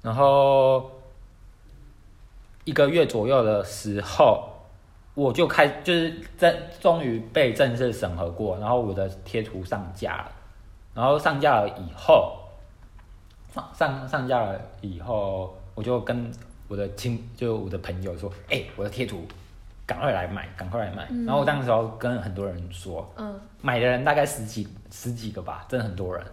[0.00, 0.90] 然后
[2.64, 4.48] 一个月左右的时候，
[5.12, 10.32] 我就开就是正终于被正式审核过，然后我的贴图上架了。
[10.96, 12.38] 然后上架了以后，
[13.52, 16.32] 上上上架了以后，我就跟
[16.68, 19.24] 我的亲，就我的朋友说：“哎、我的贴图
[19.86, 21.06] 赶快来买，赶快来买。
[21.26, 26.26] 然后我当时候跟很多人说，嗯，买的人大概十几十几个吧，真的很多人，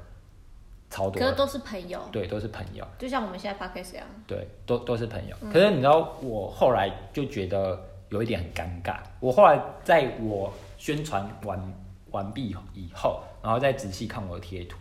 [0.89, 1.21] 超多。
[1.21, 2.87] 可是都是朋友，对，都是朋友。
[2.97, 4.05] 就像我们现在 podcast 一样。
[4.25, 5.35] 对，都都是朋友。
[5.51, 7.77] 可是你知道，我后来就觉得
[8.09, 8.95] 有一点很尴尬。
[9.19, 11.73] 我后来在我宣传完
[12.11, 14.77] 完毕以后，然后再仔细看我的贴图，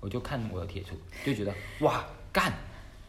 [0.00, 2.50] 我就看我的贴图，就觉得哇，干，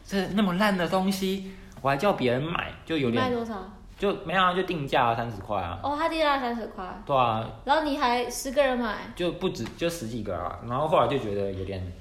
[0.06, 3.54] 这那么烂的东西，我还叫别人买，就有点你卖多少？
[3.98, 5.80] 就没有啊就定价三十块啊。
[5.82, 11.92] 哦，他定价三十块，对啊，然后你还十个人买，就不止就十几个啊，然后后来就觉得有点，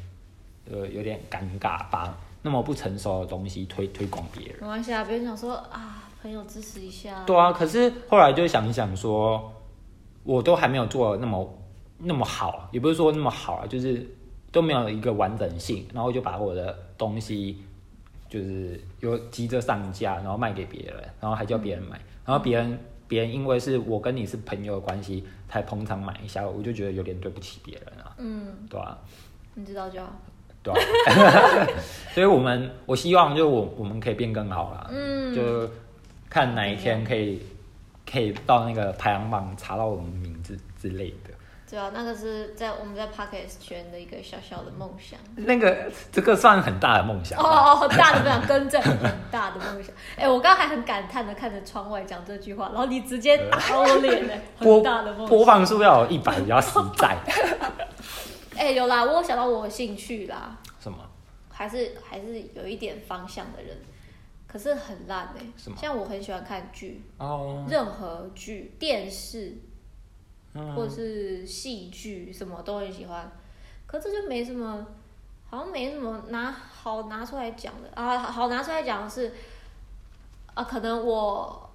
[0.70, 4.58] 呃，有点尴尬，把那么不成熟的东西推推广别人。
[4.62, 7.24] 没关系啊，别人想说啊，朋友支持一下。
[7.26, 9.54] 对啊，可是后来就想一想说，
[10.24, 11.54] 我都还没有做那么
[12.00, 14.06] 那么好，也不是说那么好啊，就是
[14.52, 17.62] 都没有一个完整性，然后就把我的东西
[18.30, 28.98] 就是有急着上架，然后卖给别人，然后还叫别人买，然后别人别人因为是我跟你是朋友的关系才捧场买一下，我就觉得有点对不起别人啊，嗯，对啊，
[29.54, 30.10] 你知道就好。
[30.62, 31.68] 对啊，
[32.14, 35.70] 所以我们我希望就我我们可以变更好啦，嗯，就
[36.30, 37.42] 看哪一天可以
[38.10, 41.34] 可以到那个排行榜查到我们名字之类的。
[41.70, 45.20] 对啊，那个是在我们在 Podcast 圈的一个小小的梦想。
[45.36, 47.44] 那个这个算很大的梦想哦。
[47.44, 49.94] 哦，很大的梦想，更正，很大的梦想。
[50.18, 55.46] 哎、我刚刚还很感叹的看着窗外讲这句话，然后你直接打我脸呢， 播很大的梦播。
[55.46, 57.18] 放数要有一百比较实在。
[58.58, 60.98] 哎、有啦，我有想到我的兴趣啦，什么？
[61.50, 63.78] 还是还是有一点方向的人，
[64.48, 69.56] 可是很烂哎、什么像我很喜欢看剧，哦，任何剧、电视
[70.54, 73.32] 嗯或者是戏剧，什么都很喜欢。
[73.86, 74.86] 可这就没什么，
[75.50, 78.18] 好像没什么拿好拿出来讲的啊。
[78.20, 79.34] 好拿出来讲的是，
[80.54, 81.70] 啊，可能我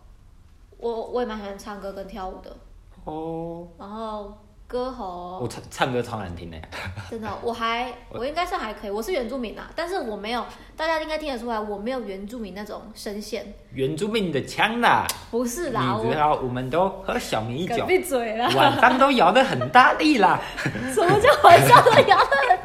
[0.78, 2.56] 我我也蛮喜欢唱歌跟跳舞的，
[3.04, 4.32] 哦，然后
[4.66, 6.56] 歌喉我唱唱歌超难听的。
[7.10, 10.44] 真的，我还我应该是还可以，我是原住民啊，但是我没有，
[10.76, 18.48] 大家应该听得出来，我没有原住民那种声线，原住民的腔啦，不是啦，我你知道我们都喝小米酒，闭 嘴啦！
[18.56, 20.40] 晚上都摇得很大力啦。
[20.92, 22.58] 什么叫晚上都摇的？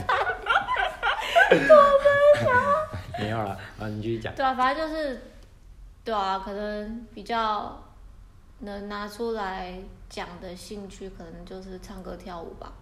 [3.19, 4.33] 没有了，啊，你继续讲。
[4.33, 5.21] 对啊，反正就是，
[6.05, 7.83] 对啊，可能比较
[8.59, 9.73] 能拿出来
[10.09, 12.73] 讲的兴趣，可能就是唱歌跳舞吧。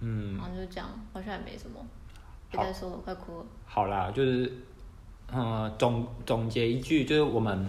[0.00, 1.80] 嗯然，后就这样，好像也没什么。
[2.50, 3.46] 别再说了，快哭了。
[3.64, 4.52] 好啦，就是，
[5.32, 7.68] 嗯，总总结一句，就是我们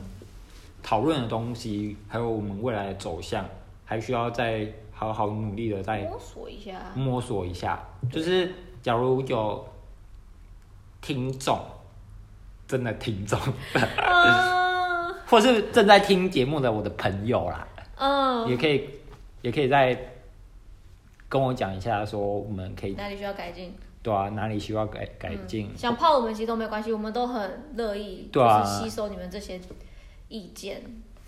[0.82, 3.46] 讨论的东西，还有我们未来的走向，
[3.86, 7.80] 还需要再好好努力的再摸索一下，摸索一下。
[8.12, 8.52] 就是
[8.82, 9.68] 假如有
[11.02, 11.60] 听众，
[12.68, 13.40] 真的听众，
[13.74, 17.68] 嗯 或是正在听节目的我的朋友啦，
[18.48, 18.90] 也嗯，可以，
[19.44, 19.98] 也可以再
[21.30, 23.74] 跟我讲一下，说我们可以哪里需要改进？
[24.04, 25.68] 对啊，哪里需要改改进。
[25.68, 29.60] 嗯想泡我们其实都没关系，我们都很乐意，对啊就是吸收你们这些
[30.28, 30.82] 意见。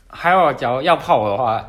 [0.08, 1.64] 还有，假如要泡我的话，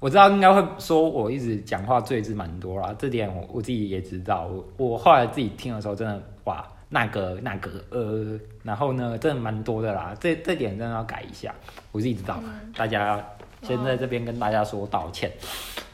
[0.00, 4.46] 我知道应该会说我一直讲话赘字蛮多啦，这点我我自己也知道。
[4.76, 10.12] 我我后来自己听的时候，真的哇，那个那个呃，然后呢，真的蛮多的啦。
[10.18, 11.54] 这这点真的要改一下，
[11.92, 12.40] 我自己知道。
[12.42, 13.24] 嗯大家
[13.62, 15.32] 先在这边跟大家说道歉。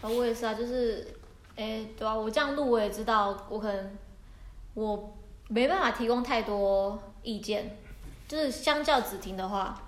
[0.02, 1.06] 啊，我也是啊，就是，
[1.56, 3.96] 哎、对啊，我这样录我也知道，我可能
[4.74, 5.14] 我
[5.48, 7.78] 没办法提供太多意见，
[8.28, 9.80] 就是相较只听的话，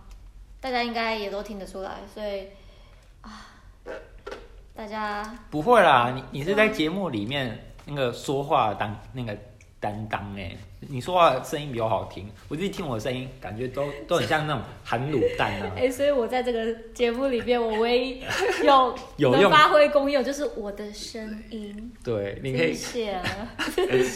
[0.60, 2.48] 大家应该也都听得出来，所以
[3.20, 3.46] 啊，
[4.74, 9.36] 大家不会啦，你你是在节目里面那个说话当那个
[9.78, 15.90] 担当哎、你说话声音比较好听，我自己听我的声音，感觉都都很像那种含卤蛋啊 哎、。
[15.90, 18.22] 所以我在这个节目里边，我唯一
[18.64, 23.24] 有有发挥功用就是我的声音，对，你可以谢谢啊。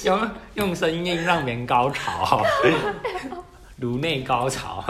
[0.05, 2.43] 用用声音让别人高潮，
[3.77, 4.83] 颅内高潮。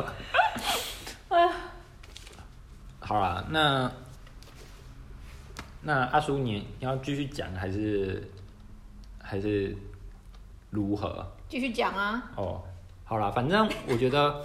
[3.00, 3.90] 好啦，那
[5.82, 8.22] 那阿叔你你要继续讲还是
[9.18, 9.76] 还是
[10.70, 11.26] 如何？
[11.48, 12.62] 继续讲啊，哦，
[13.04, 14.40] 好啦，反正我觉得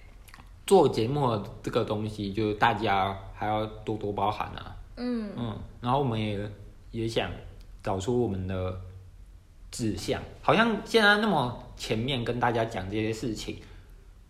[0.66, 4.76] 做节目的这个东西，就是大家还要多多包涵啊。
[4.96, 6.50] 嗯，嗯，然后我们也
[6.90, 7.30] 也想
[7.82, 8.78] 找出我们的
[9.70, 13.56] 志向，好像现在那么前面跟大家讲这些事情，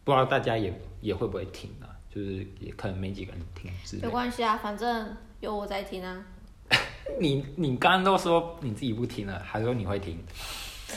[0.04, 1.90] 不知道大家也也会不会听啊？
[2.08, 4.10] 就是也可能没几个人听没的。
[4.10, 6.24] 关系啊，反正有我在听啊。
[7.18, 10.18] 你你刚刚都说你自己不听了，还说你会听，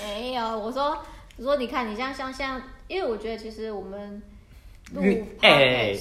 [0.04, 0.98] 没有，我说，
[1.38, 4.22] 我说你看，你像像像，因为我觉得其实我们
[4.94, 5.96] 录你哎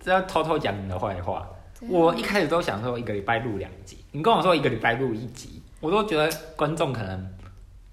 [0.00, 1.48] 这要偷偷讲你的坏话。
[1.88, 7.34] 我一开始都想说一个礼拜录两集，你跟我说一个礼拜录一集，我都觉得观众可能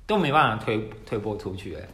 [0.08, 1.88] 都没办法推推播出去、欸，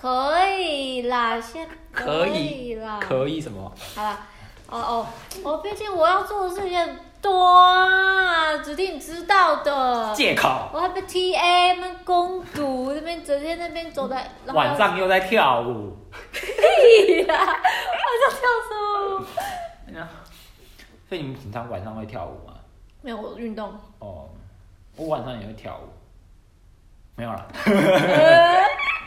[0.00, 3.70] 可以啦，先可以以啦，可以什么？
[3.94, 4.26] 好啦，
[4.70, 5.06] 哦哦，
[5.42, 6.98] 我毕竟我要做的事情
[7.32, 10.14] 啊，指定知道的。
[10.14, 10.68] 借口。
[10.72, 15.96] 我还被 TA 们攻读，那边整天那边走在，晚上又在跳舞，
[16.32, 18.74] 屁啦，晚上跳什
[19.92, 20.08] 么？
[21.08, 22.54] 所以你们平常晚上会跳舞吗？
[23.02, 24.28] 没有我运动，哦，
[24.96, 25.88] 我晚上也会跳舞，
[27.16, 28.64] 没有啦，呃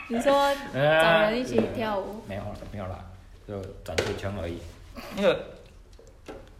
[0.08, 0.32] 你说
[0.72, 2.98] 呃找人一起跳舞，没有了，没有啦，
[3.46, 4.58] 就转圈圈而已。
[5.16, 5.44] 那个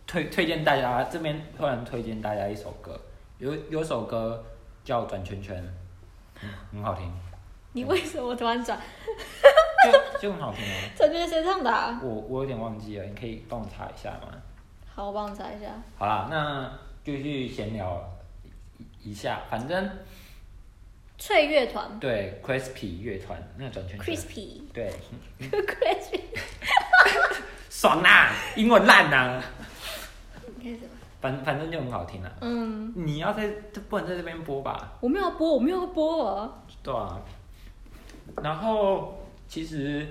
[0.08, 2.98] 推推荐大家这边突然推荐大家一首歌，
[3.36, 4.42] 有有首歌
[4.82, 5.56] 叫《转圈圈》，
[6.42, 7.12] 嗯，很好听，
[7.72, 8.80] 你为什么突然转？
[9.84, 10.74] 就就很好听啊。
[10.96, 12.00] 这就是谁唱的、啊？
[12.02, 14.32] 我我有点忘记了，你可以帮我查一下吗？
[14.94, 15.66] 好，我帮你查一下。
[15.98, 16.72] 好啦，那
[17.04, 18.02] 就去闲聊
[19.02, 19.90] 一一下，反正
[21.18, 24.90] 翠乐团对 Crispy 乐团那个转圈圈，，Crispy，Crispy，对，
[27.68, 29.42] 爽啦，英文烂呐、
[31.20, 32.30] 反反正就很好听啊。
[32.40, 33.48] 嗯，你要在
[33.88, 34.92] 不能在这边播吧？
[35.00, 36.62] 我没有播，我没有播啊。
[36.82, 37.20] 对啊。
[38.42, 39.18] 然后
[39.48, 40.06] 其实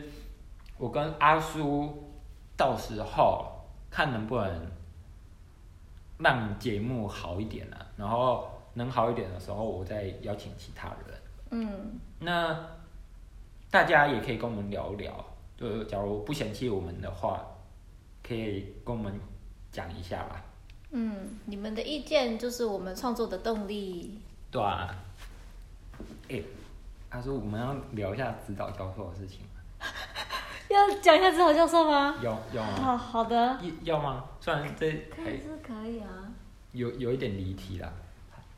[0.78, 2.12] 我跟阿叔
[2.58, 3.46] 到时候
[3.90, 4.68] 看能不能
[6.18, 11.18] 让节目好一点啊，然后能好一点的时候，我再邀请其他人。
[11.52, 12.60] 嗯，那
[13.72, 15.14] 大家也可以跟我们聊聊，
[15.56, 17.46] 就假如不嫌弃我们的话，
[18.22, 19.14] 可以跟我们
[19.72, 20.44] 讲一下吧。
[20.92, 24.20] 嗯，你们的意见就是我们创作的动力。
[24.50, 24.96] 对啊。
[26.30, 26.42] 哎、
[27.10, 29.40] 阿叔，我们要聊一下指导教授的事情，
[30.70, 32.16] 要讲一下指导教授吗？
[32.22, 32.76] 要要吗？
[32.76, 33.36] 好好的，
[33.84, 34.24] 要要吗？
[34.40, 36.08] 虽然这还可以是可以啊。
[36.74, 37.92] 有有一点离题啦，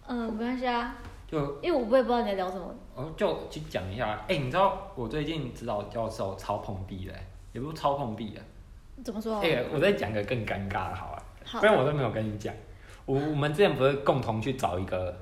[0.08, 0.96] 嗯，没关系啊，
[1.28, 2.76] 就因为我我也不知道你在聊什么。
[2.96, 4.20] 哦就去讲一下。
[4.28, 7.14] 哎、你知道我最近指导教授超碰壁的、
[7.54, 8.42] 也不是超碰壁的。
[9.04, 9.40] 怎么说？
[9.40, 11.24] 哎、我再讲个更尴尬的好了。
[11.46, 12.54] 好不然我都没有跟你讲。
[13.06, 15.16] 我我们之前不是共同去找一个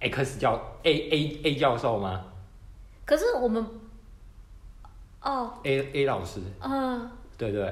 [0.00, 2.24] X 教 A A A 教授吗
[3.04, 3.64] 可是我们，
[5.22, 7.62] 哦，？A A 老师，嗯，对对。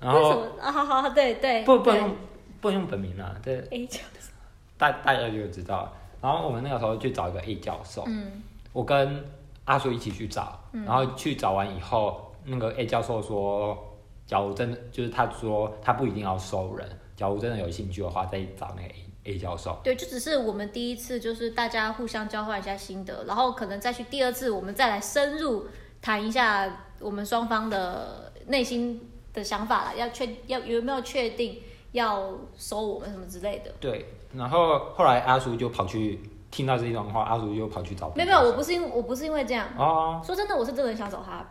[0.00, 0.46] 然后？
[0.60, 2.16] 好好，对对，对不不能用
[2.60, 4.30] 不能用本名啊，对 A 教授
[4.76, 5.92] 大大家就知道了。
[6.20, 9.24] 然后我们那个时候去找一个 A 教授，嗯我跟
[9.64, 13.93] 阿叔一起去找，然后去找完以后，那个 A 教授说，
[14.26, 19.78] 假如真的就是他说他不一定要收人，假如真的有兴趣的话，再找那个 A A 教授。
[19.82, 25.66] 对，就只是我们第一次就是大家互相交换一下心得，然后可能再去第二次，我们再来深入
[26.02, 31.60] 谈一下我们双方的内心的想法了，要确要有没有确定
[31.92, 33.72] 要收我们什么之类的。
[33.80, 41.46] 对，然后后来阿叔就跑去听到这一段话，阿叔就跑去找没有没有，我不是因我不是因为这样，哦，说真的，我是真的很想找他，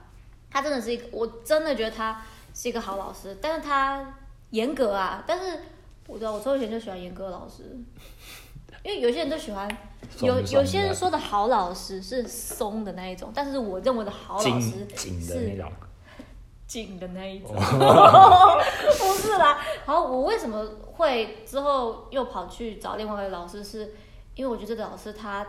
[0.52, 2.22] 他真的是一个，我真的觉得他
[2.54, 4.16] 是一个好老师，但是他
[4.52, 5.60] 严格啊，但是
[6.08, 7.78] 我知道我从以前就喜欢严格的老师，
[8.84, 9.68] 因为有些人都喜欢，
[10.22, 15.72] 有有些人的说的好老师是松的那一种，但是我认为的好老师紧紧的那是种。
[16.66, 18.58] 紧的那一种，哦
[18.98, 19.60] 不是啦。
[19.86, 23.94] 好，我为什么会之后又跑去找另外一位老师是？
[24.34, 25.46] 因为我觉得这个老师他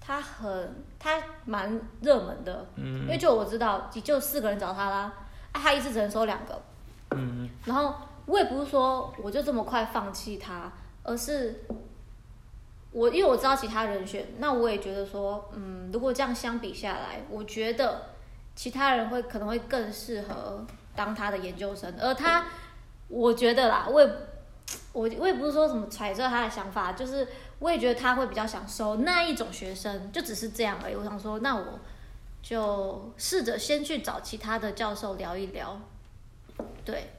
[0.00, 5.12] 他很他蛮热门的，嗯因为就我知道，就四个人找他啦，
[5.52, 6.62] 啊，他一次只能收两个，
[7.10, 7.94] 嗯，然后
[8.26, 11.64] 我也不是说我就这么快放弃他，而是
[12.92, 18.02] 我因为我知道其他人选，那我也觉得说，嗯，如果这样相比下来，我觉得
[18.54, 22.46] 其他人会可能会更适合当他的研究生，而他，
[23.08, 24.06] 我觉得啦，我也
[24.92, 27.26] 我我也不是说什么揣测他的想法，就是
[27.58, 30.94] 我也觉得他会比较想收那一种学生，就只是这样而已。
[30.94, 31.78] 我想说，那我
[32.42, 35.80] 就试着先去找其他的教授聊一聊，
[36.84, 37.10] 对，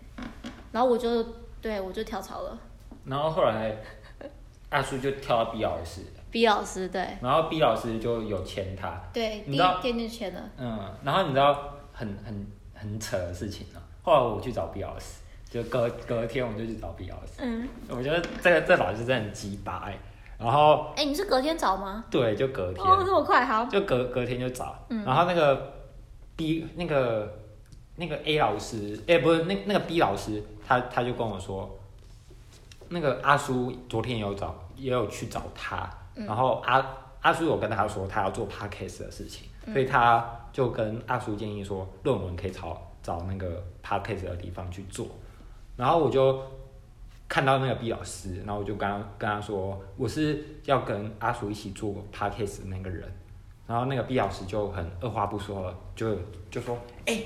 [0.71, 1.23] 然后我就
[1.61, 2.57] 对我就跳槽了。
[3.05, 3.75] 然后后来
[4.69, 7.17] 阿叔就跳到 B 老师，B 老师对。
[7.21, 19.97] 然后 B 老师就有签他，对，第你知道一天就签了，嗯，然后你知道很很很扯的事情呢、后来我去找 B 老师，就隔隔天我就去找 B 老师，嗯，我觉得这个这老师真的很鸡巴哎，
[20.41, 22.03] 然后哎，你是隔天找吗？
[22.09, 25.05] 对，就隔天，哦，这么快，好，就隔隔天就找，嗯。
[25.05, 25.73] 然后那个
[26.35, 27.31] B 那个
[27.97, 31.69] 那个 A 老师，哎、不是那那个 B 老师，他他就跟我说，
[32.89, 36.25] 那个阿叔昨天有找，也有去找他，嗯。
[36.25, 36.83] 然后阿
[37.21, 39.73] 阿叔有跟他说他要做 podcast 的事情，嗯。
[39.73, 45.05] 所以他就跟阿叔建议说，论文可以找找那个 podcast 的地方去做，
[45.77, 46.41] 然后我就。
[47.31, 53.09] 看到那个 B 老师，然后我就跟他跟他说，我是要跟阿叔一起做 podcast 的那个人，
[53.65, 56.13] 然后那个 B 老师就很二话不说了，就
[56.49, 57.23] 就说：“哎、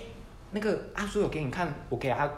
[0.52, 2.30] 那个阿叔有给你看我给他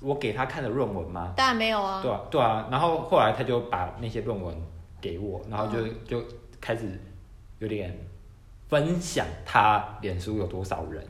[0.00, 2.68] 我给他看的论文吗当然没有？”啊，对啊，对啊。
[2.70, 4.54] 然后后来他就把那些论文
[5.00, 6.22] 给我，然后就、就
[6.60, 7.00] 开始
[7.58, 7.98] 有点
[8.68, 11.02] 分享他脸书有多少人，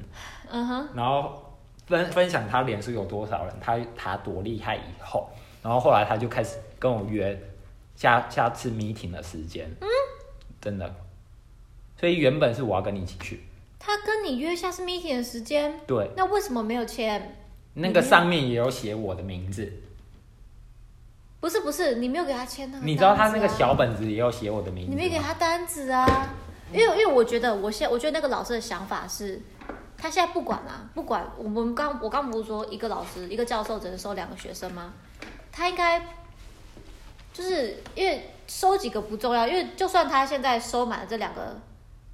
[0.48, 1.42] 嗯哼，然后
[1.86, 5.28] 分分享他脸书有多少人，他他多厉害以后，
[5.62, 7.38] 然后后来他就开始跟我约
[7.96, 9.88] 下下次 meeting 的时间，嗯，
[10.60, 10.94] 真的。
[11.98, 13.42] 所以原本是我要跟你一起去，
[13.78, 17.36] 他跟你约下次 meeting 的时间，对，那为什么没有签？
[17.74, 19.72] 那个上面也有写我的名字，
[21.40, 26.34] 不是不是，你没有给他签那个、你知道他那个，小本子也有写我的名字吗，你没给他单子啊？
[26.72, 29.40] 因为因为我觉得我现我觉得那个老师的想法是，
[29.96, 34.92] 他现在不管啦、不管我们刚我刚不是说一个老师一个教授只能收两个学生吗？
[35.58, 36.00] 他应该
[37.32, 41.60] 就是因为收几个不重要，因为就算他现在收满了这两个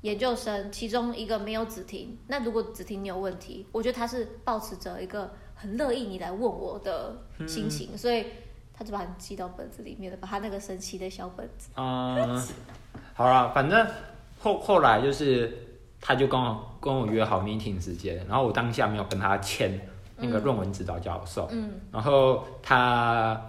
[0.01, 8.25] 研究生，其中一个没有子婷，那如果子婷你有问题，我觉得他是保持着一个很乐意你来问我的心情，所以
[8.73, 11.69] 他就把你记到本子里面了，把他那个神奇的小本子。
[11.77, 12.43] 嗯，
[13.13, 13.87] 好了，反正
[14.41, 19.79] 后后来就是，他就跟我跟我约好 meeting 时间，然后我当下没有跟他签
[20.17, 23.41] 那个论文指导教授，嗯然后他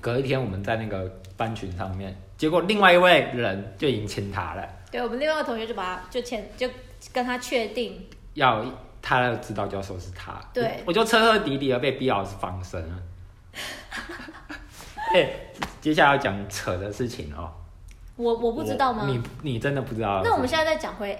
[0.00, 6.68] 隔一天我们在那个班群上面，结果另外一位人就已经签他了，对，我们另外一个同学就把他就签就
[7.12, 8.64] 跟他确定，要
[9.02, 12.96] 他的指导教授是他，对我我就彻彻底底的被逼老师放生了。
[15.12, 15.28] 哎、
[15.80, 17.50] 接下来要讲扯的事情哦。
[18.16, 19.06] 我我不知道吗？
[19.08, 20.20] 你你真的不知道？
[20.22, 21.18] 那我们现在再讲回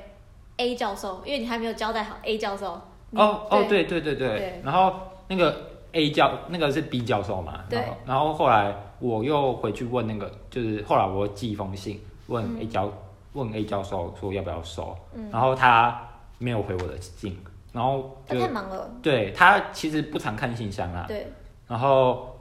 [0.58, 2.80] A 教授，因为你还没有交代好 A 教授。
[3.10, 4.94] 你哦哦，对对对对对，然后
[5.28, 5.54] 那个
[5.92, 7.78] A 教那个是 B 教授嘛，对。
[7.78, 12.90] 然后然后后来我又回去问那个，就是后来我寄一封信问 A 教、
[13.32, 15.28] 问 A 教授说要不要收，嗯。
[15.30, 16.00] 然后他
[16.38, 17.36] 没有回我的信，
[17.72, 18.90] 然后他就太忙了。
[19.02, 21.26] 对他其实不常看信箱啦，对，
[21.66, 22.38] 然后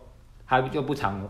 [0.48, 1.22] 他就不常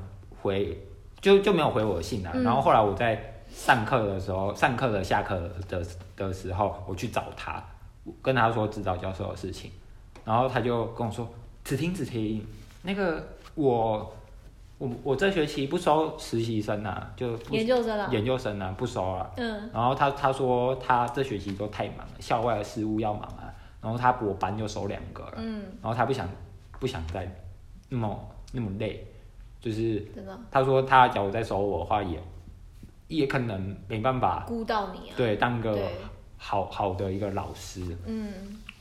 [0.41, 0.77] 回，
[1.21, 2.31] 就就没有回我的信啊。
[2.33, 2.43] 嗯。
[2.43, 5.35] 然后后来我在上课的时候，上课的下课
[5.69, 5.81] 的
[6.17, 7.63] 的时候，我去找他，
[8.21, 9.71] 跟他说指导教授的事情，
[10.25, 11.27] 然后他就跟我说
[11.63, 12.45] ：“只听只听，
[12.83, 14.13] 那个我
[14.77, 18.09] 我我这学期不收实习生啊，就研究生啊。
[18.11, 25.33] 研究生啊不收了。”嗯然后他他说他这学期都太忙了，校外的事务要忙啊，然后他我班就收两个了。
[25.37, 26.27] 嗯，然后他不想
[26.79, 27.29] 不想再
[27.89, 29.05] 那么那么累，
[29.59, 32.21] 就是真的他说他假如再收我的话也
[33.07, 35.13] 也可能没办法顾到你啊。
[35.17, 35.91] 对当个对，
[36.39, 38.33] 好好的一个老师，嗯，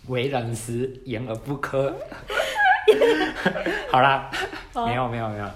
[0.07, 1.95] 为人师言而不可。
[3.93, 4.31] 好啦，
[4.73, 4.87] 好。
[4.87, 5.47] 没有没有没有，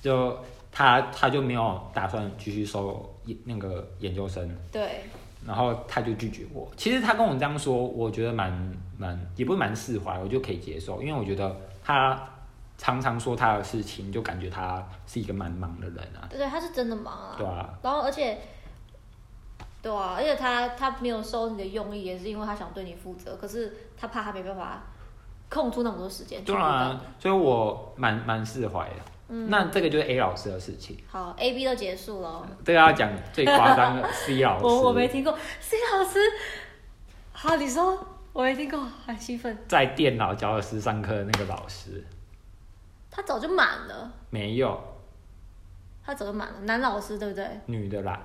[0.00, 0.36] 就
[0.72, 5.02] 他他就没有打算继续收那个研究生，对，
[5.46, 6.68] 然后他就拒绝我。
[6.76, 8.50] 其实他跟我这样说，我觉得蛮
[8.98, 12.20] 蛮也不是蛮释怀，我就可以接受，因为我觉得他
[12.76, 17.36] 常常说他的事情，就感觉他是一个蛮忙的人啊，对，他是真的忙啊。
[17.38, 18.38] 对啊，然后而且，
[19.82, 24.80] 对啊，而且他他没有收你的用意，也是因为他想对你负责，可是他怕他没办法
[25.50, 28.96] 空出那么多时间去对啊，所以我蛮蛮释怀的。
[29.34, 32.46] 嗯那这个就是 A 老师的事情，好，A B 都结束了。
[32.64, 36.18] 这个要讲最夸张的 C 老师，我我没听过 C 老师。
[37.32, 37.98] 好，你说
[38.34, 39.56] 我没听过，很兴奋。
[39.66, 42.04] 在电脑教室上课的那个老师
[43.10, 44.78] 他早就满了，没有
[46.04, 47.46] 他早就满了，男老师对不对？
[47.66, 48.20] 女的啦。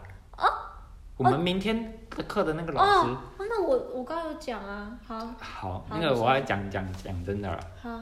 [1.18, 5.18] 我们明天的课的那个老师，哦，那我我刚刚有讲啊，好。
[5.40, 8.00] 好，好那个我要讲讲讲真的了，好，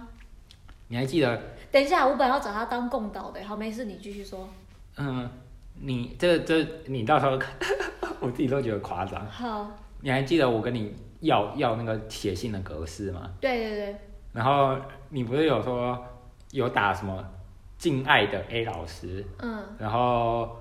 [0.90, 1.42] 你还记得？
[1.72, 4.48] 等一下，我本来要找他当共导的，好，没事，你继续说。
[4.98, 5.30] 嗯，
[5.82, 7.54] 你这这你到时候看，
[8.20, 9.26] 我自己都觉得夸张。
[9.28, 13.32] 好，你还记得我跟你要要那个写信的格式吗？
[13.40, 13.96] 对对对，
[14.34, 14.76] 然后
[15.10, 15.98] 你不是有说
[16.52, 17.24] 有打什么
[17.78, 20.58] 敬爱的 A 老师，嗯，然后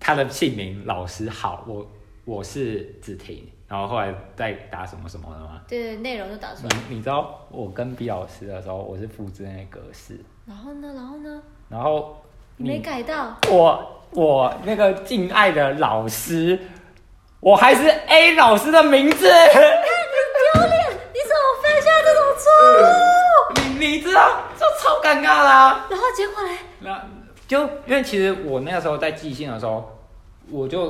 [0.00, 1.86] 他的姓名老师好，我
[2.24, 5.60] 我是子婷，然后后来再打什么什么的吗？
[5.68, 6.76] 对对，内容就打出来。
[6.88, 12.16] 你你知道我跟 B 老师的时候，我是复制那个格式，然后呢，然后呢，然后
[12.56, 16.58] 你没改到，我我那个敬爱的老师，
[17.40, 20.90] 我还是 A 老师的名字，你丢脸！
[21.12, 23.76] 你怎么犯下这种错误？
[23.78, 27.06] 你你知道，就超尴尬啦、然后结果嘞，那
[27.50, 29.98] 就因为其实我那个时候在寄信的时候，
[30.48, 30.82] 我就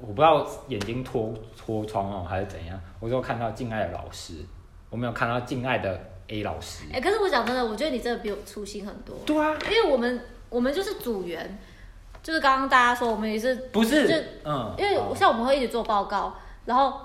[0.00, 4.32] 我不知道眼睛脱脱窗哦还是怎样，我就看到敬爱的老师，
[4.88, 6.86] 我没有看到敬爱的 A 老师。
[6.90, 11.58] 哎，可是我讲真的，我觉得你真的比我粗心很多，对啊，因为我们我们就是组员，
[12.22, 16.98] 就是刚刚大家说我们也是不是，就嗯，因为好像我们会一起做报告，然后，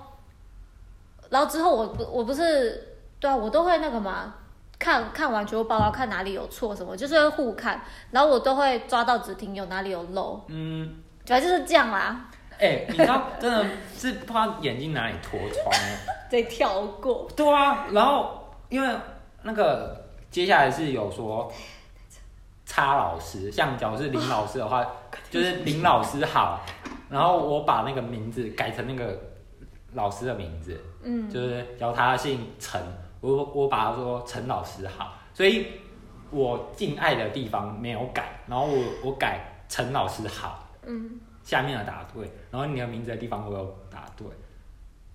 [1.29, 4.33] 然后之后我不我不是对啊，我都会那个嘛，
[4.81, 7.79] 看看完全部报告，看哪里有错什么，就是会互看，
[8.09, 12.25] 然后我都会抓到只听有哪里有漏，嗯，主要就是这样啦，
[12.59, 13.63] 哎、你知道真的
[13.95, 15.99] 是不知道眼睛哪里脱窗哎。
[16.31, 17.29] 得跳过。
[17.35, 18.89] 对啊，然后因为
[19.43, 21.51] 那个接下来是有说，
[22.65, 24.83] 差老师，像假如是林老师的话，
[25.29, 26.65] 就是林老师好，
[27.09, 29.15] 然后我把那个名字改成那个
[29.93, 32.81] 老师的名字，嗯，就是叫他姓陈，
[33.21, 35.67] 我我把他说陈老师好，所以
[36.31, 44.27] 我敬爱的地方没有改，然后我我改陈老师好，嗯，下面的答对，然后你的名字的地方我有答对，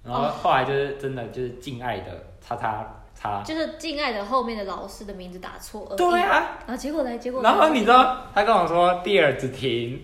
[0.05, 5.97] 然后后来就是真的就是敬爱的叉叉叉，就是敬爱的后面的老师的名字打错而已。
[5.97, 7.19] 对啊，然后结果呢？
[7.19, 10.01] 结果然后你知道他跟我说第二子婷，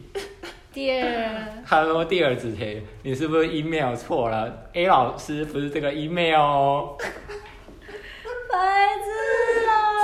[0.72, 6.96] 第二， 他说第二子婷，你是不是 email 错了？A 老师不是这个 email 哦！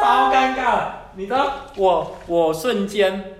[0.01, 0.93] 超尴尬。
[1.15, 3.39] 你知道我我瞬间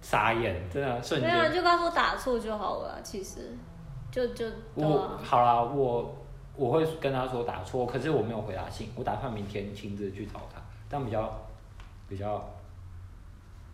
[0.00, 1.54] 傻眼，真的瞬间没有，间。
[1.54, 2.98] 就跟他说打错就好了啊。
[3.02, 3.56] 其实，
[4.10, 5.20] 就就对我啊。
[5.22, 6.16] 好啦，我
[6.56, 11.32] 我会跟他说打错，可是我没有回答信，我打算明天亲自去找他，这样比较
[12.08, 12.44] 比较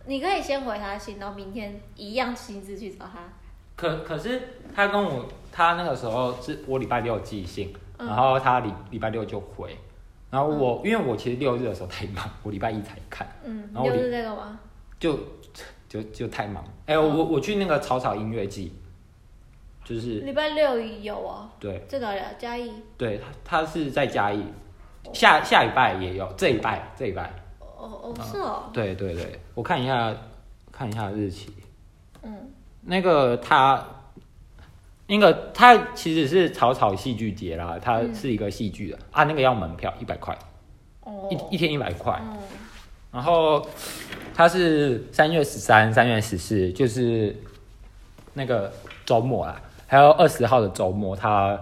[0.06, 3.20] 你可以先回他信，然后明天一样亲自去找他。
[3.76, 9.76] 可可是他跟我，他那个时候是我礼拜六寄信，嗯然后他礼礼拜六就回，
[10.34, 14.58] 然后我、因为我其实六日的时候太忙， 我礼拜一才看，嗯，然后我六日在干嘛？
[14.98, 15.16] 就
[15.88, 16.64] 就就太忙。
[16.86, 18.72] 哎、我我去那个草草音乐季，
[19.84, 22.26] 就是礼拜六有哦，对在哪里啊？
[22.36, 22.72] 嘉义。
[22.98, 24.44] 对，他他是在嘉义，
[25.12, 28.64] 下下礼拜也有，这礼拜这礼拜，哦哦，是哦。
[28.72, 30.12] 对对对，我看一下
[30.72, 31.52] 看一下日期，
[32.24, 33.86] 嗯那个他，
[35.06, 40.36] 那个他其实是草草戏剧节啦，它嗯是一个戏剧的、啊，那个要门票一百块，
[41.00, 41.28] 哦。
[41.30, 42.18] 一一天一百块。
[42.22, 42.38] 嗯。
[43.12, 43.64] 然后
[44.34, 47.36] 它是三月十三、三月十四，就是
[48.32, 48.72] 那个
[49.04, 51.60] 周末啦，还有二十号的周末，它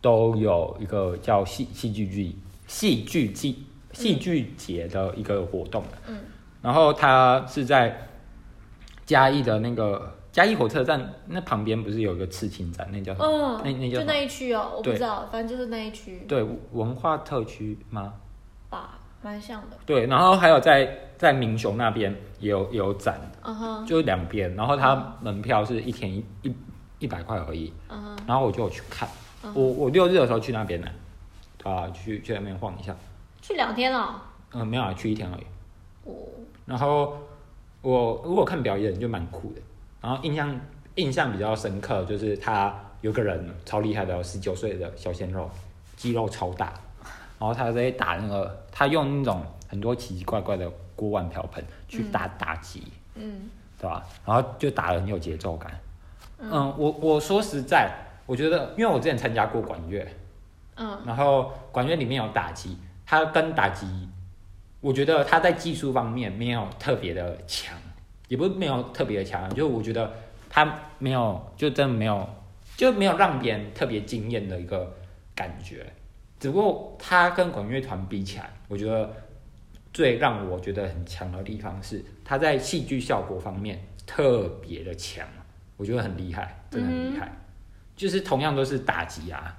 [0.00, 6.18] 都有一个叫戏戏剧剧、戏剧季、戏剧节的一个活动嗯。
[6.60, 8.08] 然后它是在
[9.06, 12.88] 嘉义的那个嘉义火车站那旁边，不是有一个刺青展？
[12.92, 13.26] 那叫什么？
[13.26, 18.14] 嗯，那那叫就那一区哦，我不知道，反正就是那一区对，文化特区吗？
[18.70, 19.76] 吧，蛮像的。
[19.84, 26.54] 对，然后还有在在民雄那边也有也有展，嗯哼，就两边，然后它门票是一天一一
[27.00, 29.08] 一百块而已，嗯哼，然后我就有去看，
[29.42, 30.88] 嗯我我六日的时候去那边呢，
[31.64, 32.94] 啊，去去那边晃一下，
[33.42, 34.14] 去两天哦。
[34.52, 35.42] 嗯、没有啊，去一天而已。
[36.04, 36.14] 哦，
[36.64, 37.18] 然后
[37.82, 39.60] 我如果看表演就蛮酷的，
[40.00, 40.60] 然后印象
[40.96, 45.50] 印象比较深刻就是他有个人超厉害的，十九岁的小鲜肉，
[45.96, 46.72] 肌肉超大，
[47.38, 52.82] 然后他在打那个，他用那种很多奇奇怪怪的锅碗瓢盆去打打击。
[53.14, 53.48] 嗯
[53.80, 54.04] 对吧？
[54.24, 55.70] 然后就打得很有节奏感。
[56.40, 57.88] 嗯，我我说实在，
[58.26, 60.04] 我觉得，因为我之前参加过管乐，
[60.74, 62.76] 嗯然后管乐里面有打击，
[63.06, 64.08] 它跟打击，
[64.80, 67.76] 我觉得它在技术方面没有特别的强，
[68.28, 70.12] 也不是没有特别的强，就我觉得
[70.48, 72.28] 他没有，就真的没有，
[72.76, 74.94] 就没有让别人特别惊艳的一个
[75.34, 75.84] 感觉。
[76.38, 79.12] 只不过他跟管乐团比起来，我觉得
[79.92, 85.26] 最让我觉得很强的地方是，他在戏剧效果方面特别的强，
[85.76, 87.32] 我觉得很厉害，真的很厉害。
[87.96, 89.56] 就是同样都是打击啊，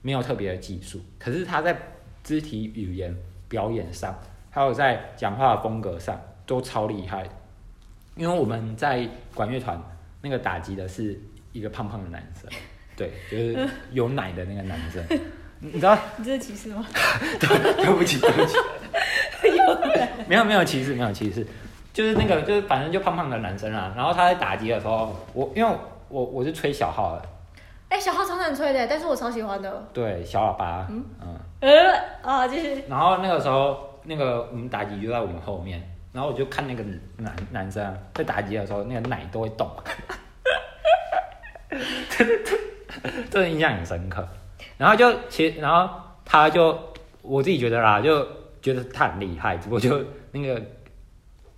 [0.00, 1.76] 没有特别的技术，可是他在
[2.24, 3.14] 肢体语言
[3.48, 4.18] 表演上，
[4.50, 7.30] 还有在讲话的风格上都超厉害的。
[8.16, 9.80] 因为我们在管乐团
[10.20, 11.18] 那个打击的是
[11.52, 12.50] 一个胖胖的男生，
[12.96, 15.04] 对，就是有奶的那个男生，
[15.60, 15.96] 你知道？
[16.16, 16.84] 你这是歧视吗？
[17.38, 18.56] 对对不起，对不起，
[20.26, 21.46] 没有没有歧视，没有歧视，
[21.92, 23.92] 就是那个就是反正就胖胖的男生啊。
[23.96, 25.76] 然后他在打击的时候，我因为
[26.08, 27.28] 我我是吹小号的，
[27.90, 29.86] 哎，小号超难吹的，但是我超喜欢的。
[29.92, 31.04] 对小喇叭，嗯
[31.60, 31.92] 呃
[32.22, 32.82] 啊，就是。
[32.88, 35.82] 然后那个时候，那个我们打击就在我们后面，
[36.16, 36.82] 然后我就看那个
[37.18, 39.70] 男男生啊在打击的时候，那个奶都会动，
[42.08, 42.38] 真的
[43.30, 44.26] 真的印象很深刻。
[44.78, 45.94] 然后就其实，然后
[46.24, 48.26] 他就我自己觉得啦，就
[48.62, 50.02] 觉得他很厉害，只不过就
[50.32, 50.58] 那个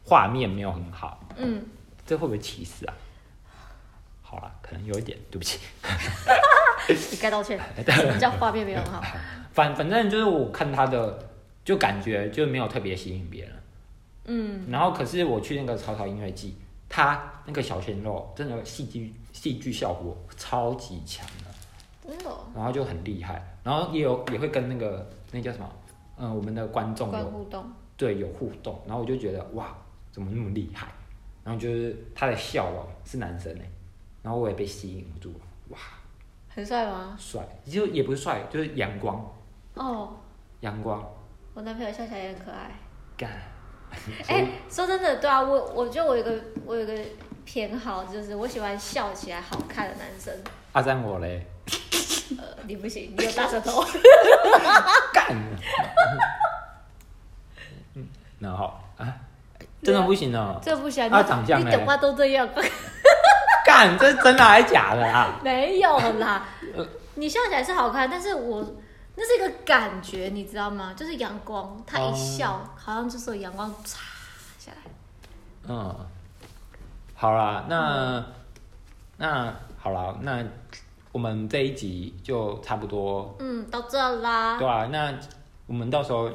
[0.03, 1.65] 画面没有很好，嗯，
[2.05, 2.95] 这会不会歧视啊？
[4.23, 5.61] 好啦，可能有一点，对不起。
[6.89, 7.57] 你该道歉。
[7.87, 9.05] 什么叫画面没有很好？
[9.53, 11.17] 反反正就是我看他的，
[11.65, 13.53] 就感觉就没有特别吸引别人。
[14.29, 16.57] 嗯然后可是我去那个草草音乐季，
[16.89, 22.41] 他那个小鲜肉真的戏剧戏剧效果超级强的，真的哦。
[22.55, 25.69] 然后就很厉害，然后也有也会跟那个那叫什么，
[26.19, 27.65] 嗯，我们的观众有互动。
[27.97, 29.77] 对有互动，然后我就觉得哇，
[30.13, 30.87] 怎么那么厉害？
[31.43, 33.69] 然后就是他的笑容是男生哎，
[34.23, 35.79] 然后我也被吸引住了，哇，
[36.49, 37.17] 很帅吗？
[37.19, 39.17] 帅，就也不是帅，就是阳光
[39.75, 40.13] 哦，
[40.61, 41.05] 阳光
[41.55, 42.71] 我男朋友笑起来也很可爱。
[43.17, 43.31] 干，
[44.29, 46.33] 哎、说真的，对啊，我我觉得我有一个
[46.65, 46.95] 我有一个
[47.45, 50.33] 偏好，就是我喜欢笑起来好看的男生。
[50.73, 51.47] 阿赞我嘞，
[52.39, 53.85] 呃，你不行，你有大舌头。
[55.13, 55.27] 干，
[57.95, 58.07] 嗯，
[58.39, 59.15] 然后啊，
[59.83, 62.49] 真的不行哦，这不行，他你长相嘞你讲话都这样，
[63.65, 65.41] 干，这是真的还是假的啊？
[65.43, 66.47] 没有啦。
[67.15, 68.65] 你笑起来是好看，但是我
[69.21, 70.95] 那是一个感觉，你知道吗？
[70.97, 74.01] 就是阳光，他一笑，好像就是有阳光擦
[74.61, 74.79] 下来。
[75.67, 75.93] 嗯，
[77.15, 78.25] 好啦，那
[79.17, 80.45] 那好啦，那
[81.11, 84.69] 我们这一集就差不多，嗯，到这啦对。
[84.69, 85.13] 啊，那
[85.67, 86.31] 我们到时候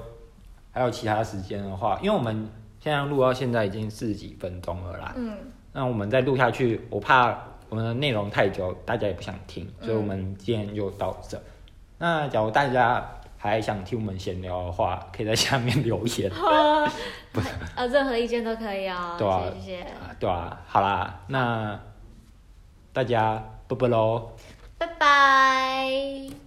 [0.74, 2.50] 还有其他时间的话，因为我们
[2.82, 5.38] 现在录到现在已经四十几分钟了啦，嗯，
[5.72, 7.34] 那我们再录下去，我怕
[7.70, 11.42] 我们的内容太久，大家也不想听，嗯所以我们今天就到这。
[12.04, 13.02] 那假如大家
[13.38, 16.30] 还想听我们闲聊的话，可以在下面留言，
[17.78, 19.16] 呃，任何意见都可以哦。
[19.18, 21.80] 对啊谢谢，啊对啊，好啦，那
[22.92, 24.34] 大家啵啵喽。
[24.78, 26.43] 拜拜。